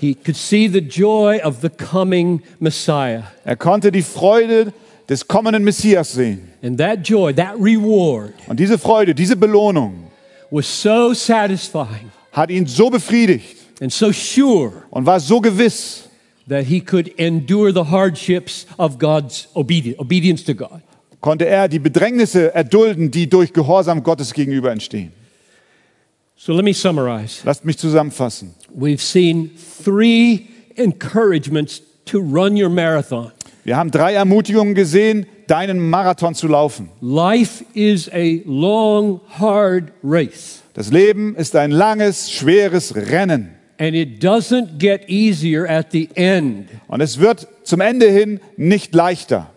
[0.02, 3.22] He could see the joy of the coming Messiah.
[3.46, 4.74] Er konnte die Freude
[5.08, 6.50] des kommenden Messias sehen.
[6.64, 10.08] And that joy, that reward, Und diese Freude, diese Belohnung
[10.50, 16.10] was so satisfying hat ihn so befriedigt and so sure und war so gewiss,
[16.48, 20.82] that he could endure the hardships of God's obedience, obedience to God.
[21.20, 25.12] konnte er die Bedrängnisse erdulden, die durch Gehorsam Gottes gegenüber entstehen.
[26.44, 27.44] So let me summarize.
[27.46, 28.56] Lasst mich zusammenfassen.
[28.74, 33.32] We've seen three encouragements to run your marathon.
[33.64, 36.90] Wir haben drei Ermutigungen gesehen, deinen Marathon zu laufen.
[37.00, 43.52] Life is a long, hard race, Das Leben ist ein langes, schweres Rennen.
[43.78, 46.70] and it doesn't get easier at the end.
[46.88, 49.52] Und es wird zum Ende hin nicht leichter.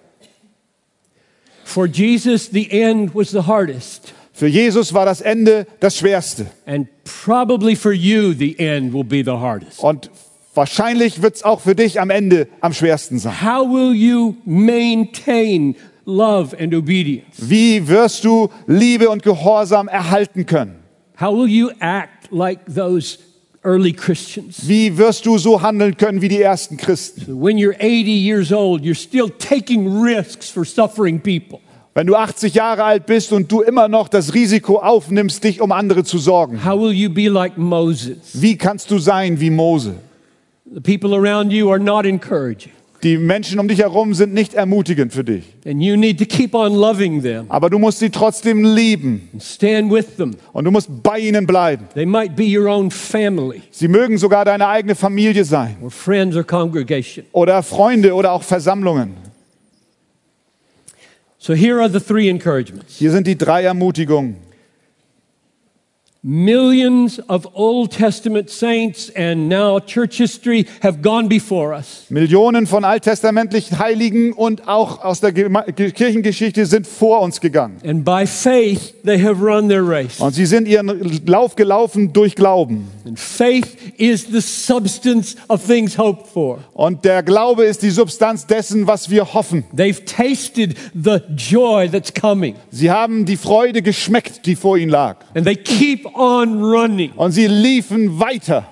[1.65, 6.47] For Jesus, the end was the hardest, Für Jesus war das Ende das Schwerste.
[6.67, 6.89] and
[7.25, 9.79] probably for you, the end will be the hardest.
[9.79, 10.11] Und
[10.55, 13.41] wahrscheinlich wird es auch für dich am Ende am schwersten sein.
[13.43, 17.37] How will you maintain love and obedience?
[17.39, 20.83] Wie wirst du Liebe und Gehorsam erhalten können?
[21.21, 23.19] How will you act like those
[23.63, 24.67] early Christians?
[24.69, 27.41] Wie wirst du so handeln können wie die ersten Christen?
[27.41, 31.61] When you're 80 years old, you're still taking risks for suffering people.
[31.97, 35.71] Wenn du 80 Jahre alt bist und du immer noch das Risiko aufnimmst, dich um
[35.71, 36.65] andere zu sorgen.
[36.65, 38.17] How will you be like Moses?
[38.33, 39.95] Wie kannst du sein wie Mose?
[40.75, 42.73] The people around you are not encouraging,
[43.05, 45.45] Die Menschen um dich herum sind nicht ermutigend für dich.
[45.67, 49.29] and you need to keep on loving them Aber du musst sie trotzdem lieben
[50.53, 51.85] und du musst bei ihnen bleiben.
[51.95, 56.35] They might be your own family Sie mögen sogar deine eigene Familie sein or friends
[56.35, 57.25] or congregation.
[57.31, 59.13] oder Freunde oder auch Versammlungen.
[61.47, 62.97] So here are the three encouragements.
[62.97, 64.37] Hier sind die drei Ermutigungen.
[66.27, 72.07] Millions of Old Testament saints and now church history have gone before us.
[72.09, 77.77] Millionen von alttestamentlichen Heiligen und auch aus der Kirchengeschichte sind vor uns gegangen.
[77.85, 80.19] And by faith, they have run their race.
[80.19, 80.89] Und sie sind ihren
[81.27, 82.89] Lauf gelaufen durch Glauben.
[83.05, 86.61] And faith is the substance of things hoped for.
[86.73, 89.65] Und der Glaube ist die Substanz dessen, was wir hoffen.
[89.77, 92.55] They've tasted the joy that's coming.
[92.71, 95.17] Sie haben die Freude geschmeckt, die vor ihnen lag.
[95.35, 97.13] And they keep on running.
[97.17, 98.65] Und sie liefen weiter.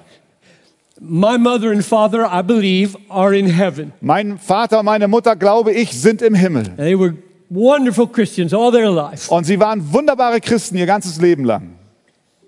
[1.01, 3.93] My mother and father, I believe, are in heaven.
[4.01, 6.67] Mein Vater und meine Mutter, glaube ich, sind im Himmel.
[6.69, 7.15] And they were
[7.51, 9.29] wonderful Christians all their life.
[9.33, 11.71] Und sie waren wunderbare Christen ihr ganzes Leben lang.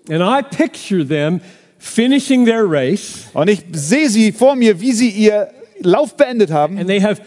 [0.09, 1.41] And I picture them
[1.79, 5.49] finishing their race, Und ich sehe sie vor mir, wie sie ihr
[5.81, 6.77] Lauf beendet haben.
[6.77, 7.21] and they have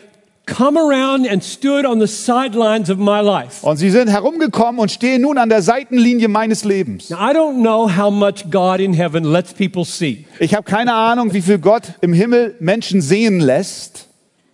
[0.49, 3.63] come around and stood on the sidelines of my life.
[3.63, 7.11] Und sie sind herumgekommen und stehen nun an der Seitenlinie meines Lebens.
[7.11, 10.95] Now, I don't know how much God in heaven lets people see, Ich habe keine
[10.95, 14.07] Ahnung, wie viel Gott im Himmel Menschen sehen lässt.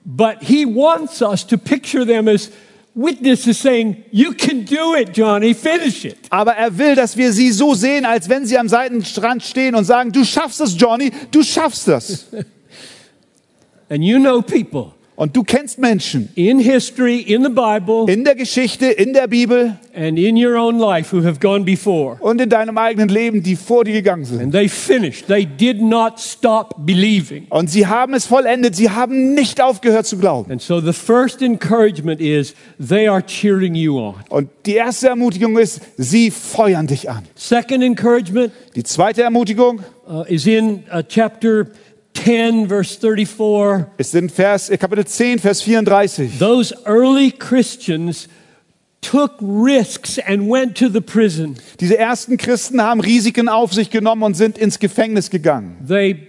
[0.05, 2.51] but He wants us to picture them as
[2.95, 6.19] witnesses saying, You can do it, Johnny, finish it.
[6.31, 9.85] Aber er will, dass wir sie so sehen, als wenn sie am Seitenstrand stehen und
[9.85, 12.27] sagen, du schaffst es, Johnny, du schaffst es.
[13.89, 18.35] And you know people Und du kennst Menschen in history, in the Bible, in der
[18.35, 22.17] Geschichte, in der Bibel and in your own life who have gone before.
[22.19, 24.43] und in deinem eigenen Leben, die vor dir gegangen sind.
[24.43, 25.29] And they finished.
[25.29, 27.47] They did not stop believing.
[27.49, 30.51] Und sie haben es vollendet, sie haben nicht aufgehört zu glauben.
[30.51, 32.55] And so the first encouragement is
[32.85, 34.17] they are cheering you on.
[34.31, 37.23] Und die erste Ermutigung ist, sie feuern dich an.
[37.37, 41.69] Second encouragement Die zweite Ermutigung uh, is in uh, chapter
[42.15, 43.87] 10, verse 34.
[43.99, 46.39] ist in Vers, äh, Kapitel 10, Vers 34.
[46.39, 48.29] Those early Christians
[49.01, 51.57] took risks and went to the prison.
[51.81, 55.77] Diese ersten Christen haben Risiken auf sich genommen und sind ins Gefängnis gegangen.
[55.87, 56.29] They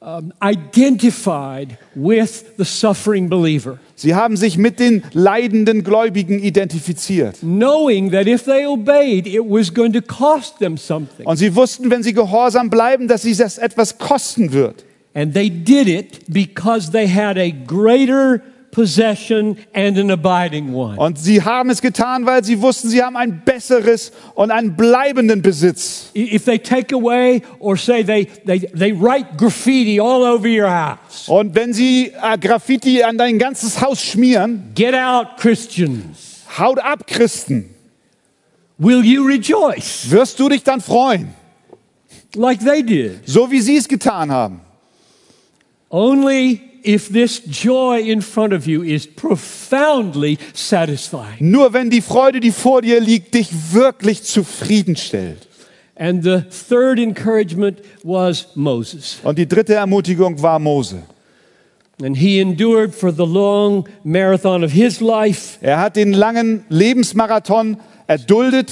[0.00, 7.38] um, identified with the suffering believer, Sie haben sich mit den leidenden Gläubigen identifiziert.
[7.42, 11.26] knowing that if they obeyed, it was going to cost them something.
[11.26, 14.84] Und sie wussten, wenn sie gehorsam bleiben, dass sie das etwas kosten wird.
[15.18, 18.40] And they did it because they had a greater
[18.70, 20.96] possession and an abiding one.
[20.96, 25.42] Und sie haben es getan, weil sie wussten, sie haben ein besseres und einen bleibenden
[25.42, 26.10] Besitz.
[26.14, 31.26] If they take away or say they, they, they write graffiti all over your house,
[31.28, 36.44] Und wenn sie äh, Graffiti an dein ganzes Haus schmieren, get out, Christians.
[36.58, 37.74] haut ab, Christen,
[38.80, 41.30] Will you rejoice wirst du dich dann freuen,
[42.36, 43.18] like they did?
[43.26, 44.60] so wie sie es getan haben.
[45.90, 51.36] Only if this joy in front of you is profoundly satisfying.
[51.50, 55.46] Nur wenn die Freude, die vor dir liegt, dich wirklich zufriedenstellt.
[55.96, 59.18] And the third encouragement was Moses.
[59.24, 61.02] Und die dritte Ermutigung war Mose.
[62.00, 67.78] And he endured for the long marathon of his life Er hat den langen Lebensmarathon
[68.06, 68.70] erduldet,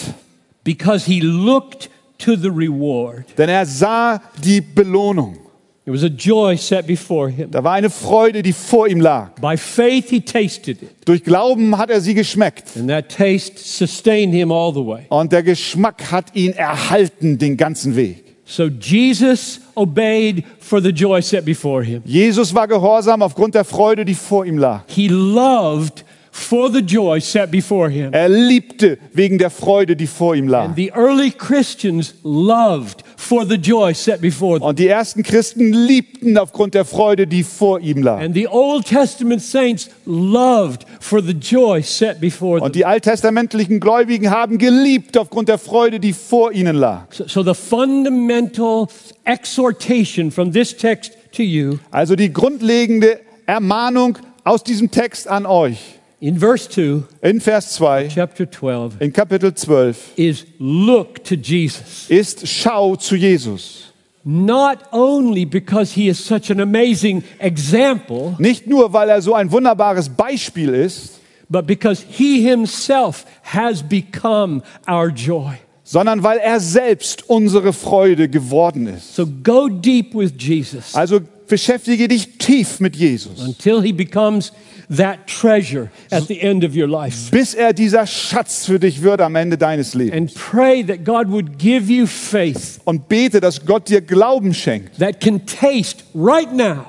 [0.63, 3.25] because he looked to the reward.
[3.37, 5.39] denn er sah die Belohnung.
[5.87, 7.53] There was a joy set before him.
[7.53, 9.41] Da war eine Freude, die vor ihm lag.
[9.41, 12.77] By faith, he tasted it, Durch Glauben hat er sie geschmeckt.
[12.77, 15.07] and that taste sustained him all the way.
[15.11, 18.25] Und der Geschmack hat ihn erhalten den ganzen Weg.
[18.45, 22.03] So Jesus obeyed for the joy set before him.
[22.05, 24.83] Jesus war gehorsam aufgrund der Freude, die vor ihm lag.
[24.89, 26.05] He loved
[26.37, 28.13] for the joy set before him.
[28.13, 30.77] Er liebte wegen der Freude, die vor ihm lag.
[30.77, 34.69] The early Christians loved for the joy set before them.
[34.69, 38.21] Und die ersten Christen liebten aufgrund der Freude, die vor ihm lag.
[38.21, 42.67] And the Old Testament saints loved for the joy set before them.
[42.67, 47.07] Und die alttestamentlichen Gläubigen haben geliebt aufgrund der Freude, die vor ihnen lag.
[47.11, 48.89] So, so the fundamental
[49.25, 55.97] exhortation from this text to you Also die grundlegende Ermahnung aus diesem Text an euch
[56.21, 62.07] in verse 2, in Vers 2, chapter 12, in Kapitel 12, is look to Jesus.
[62.09, 63.93] ist Schau zu Jesus.
[64.25, 69.51] Not only because he is such an amazing example, Nicht nur, weil er so ein
[69.53, 75.53] wunderbares Beispiel ist, but because he himself has become our joy.
[75.85, 79.15] sondern weil er selbst unsere Freude geworden ist.
[79.15, 84.53] So go deep with Jesus Also beschäftige dich tief mit Jesus, until he becomes
[84.95, 87.31] that treasure at the end of your life.
[87.31, 90.17] bis er dieser Schatz für dich wird am Ende deines Lebens.
[90.17, 94.99] And pray that God would give you faith Und bete, dass Gott dir Glauben schenkt,
[94.99, 96.87] that can taste right now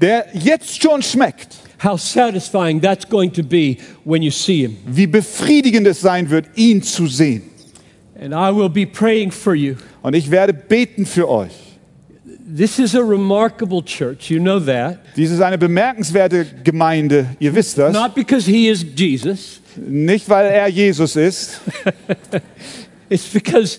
[0.00, 4.76] der jetzt schon schmeckt, how satisfying that's going to be when you see him.
[4.86, 7.42] wie befriedigend es sein wird, ihn zu sehen.
[8.18, 9.76] And I will be praying for you.
[10.02, 11.52] Und ich werde beten für euch.
[12.52, 14.98] This is a remarkable church, you know that.
[15.16, 17.92] Dies ist eine bemerkenswerte Gemeinde, ihr wisst das.
[17.92, 21.60] Not because he is Jesus, Nicht, weil er Jesus ist,
[23.08, 23.78] it's because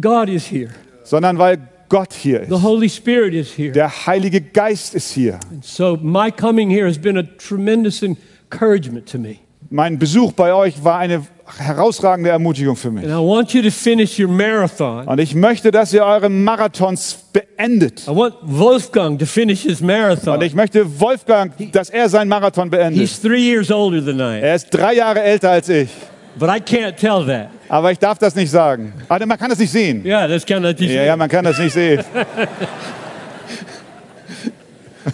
[0.00, 0.70] God is here.
[1.02, 1.58] sondern weil
[1.88, 2.62] Gott hier The ist.
[2.62, 3.72] Holy Spirit is here.
[3.72, 5.40] Der Heilige Geist ist hier.
[5.62, 9.36] So my coming here has been a tremendous encouragement to me.
[9.70, 11.22] Mein Besuch bei euch war eine
[11.58, 13.04] herausragende Ermutigung für mich.
[13.04, 15.06] And I want you to finish your marathon.
[15.06, 18.02] Und ich möchte, dass ihr eure Marathons beendet.
[18.06, 23.00] I want Wolfgang to finish his Und ich möchte Wolfgang, dass er seinen Marathon beendet.
[23.00, 25.90] He's three years older than I am, Er ist drei Jahre älter als ich.
[26.36, 27.48] but I can't tell that.
[27.68, 28.92] Aber ich darf das nicht sagen.
[29.08, 30.04] Also man kann das nicht sehen.
[30.04, 32.02] Yeah, that's kind of Ja, ja, man kann das nicht sehen.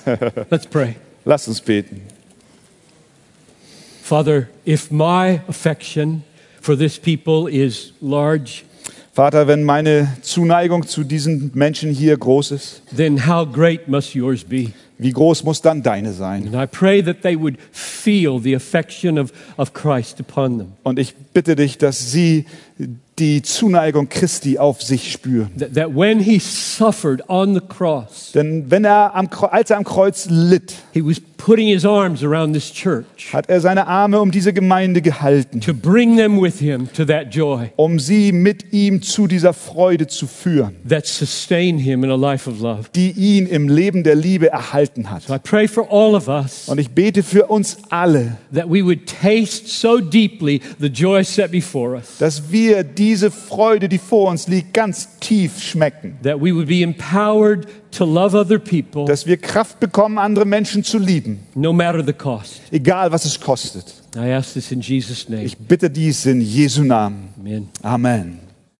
[0.50, 0.94] Let's pray.
[1.24, 2.02] Lasst uns beten.
[4.10, 6.24] Father, if my affection
[6.60, 8.64] for this people is large,
[9.12, 14.42] Vater, wenn meine Zuneigung zu diesen Menschen hier groß ist, then how great must yours
[14.42, 14.72] be?
[14.98, 16.52] wie groß muss dann deine sein?
[16.52, 20.72] And I pray that they would feel the affection of, of Christ upon them.
[20.82, 22.46] Und ich bitte dich, dass sie
[23.20, 25.50] die Zuneigung Christi auf sich spüren.
[25.58, 30.26] That, when he suffered on the cross, Denn wenn er am, als er am Kreuz
[30.28, 34.52] litt, he was putting his arms around this church hat er seine Arme um diese
[34.52, 39.26] Gemeinde gehalten, to bring them with him to that joy um sie mit ihm zu
[39.26, 42.90] dieser Freude zu führen, that sustained him in a life of love.
[42.94, 45.22] die ihn im Leben der Liebe erhalten hat.
[45.22, 48.84] So I pray for all of us Und ich bete für uns alle, that we
[48.84, 54.30] would taste so deeply the joy set before us, dass wir diese Freude, die vor
[54.30, 56.16] uns liegt, ganz tief schmecken.
[56.22, 60.84] that we would be empowered to love other people Dass wir Kraft bekommen, andere Menschen
[60.84, 62.60] zu lieben, no matter the cost.
[62.70, 63.94] egal was es kostet.
[64.16, 65.42] I ask this in Jesus' name.
[65.44, 67.28] Ich bitte dies in Jesu Namen.
[67.38, 67.68] Amen.
[67.82, 68.38] Amen.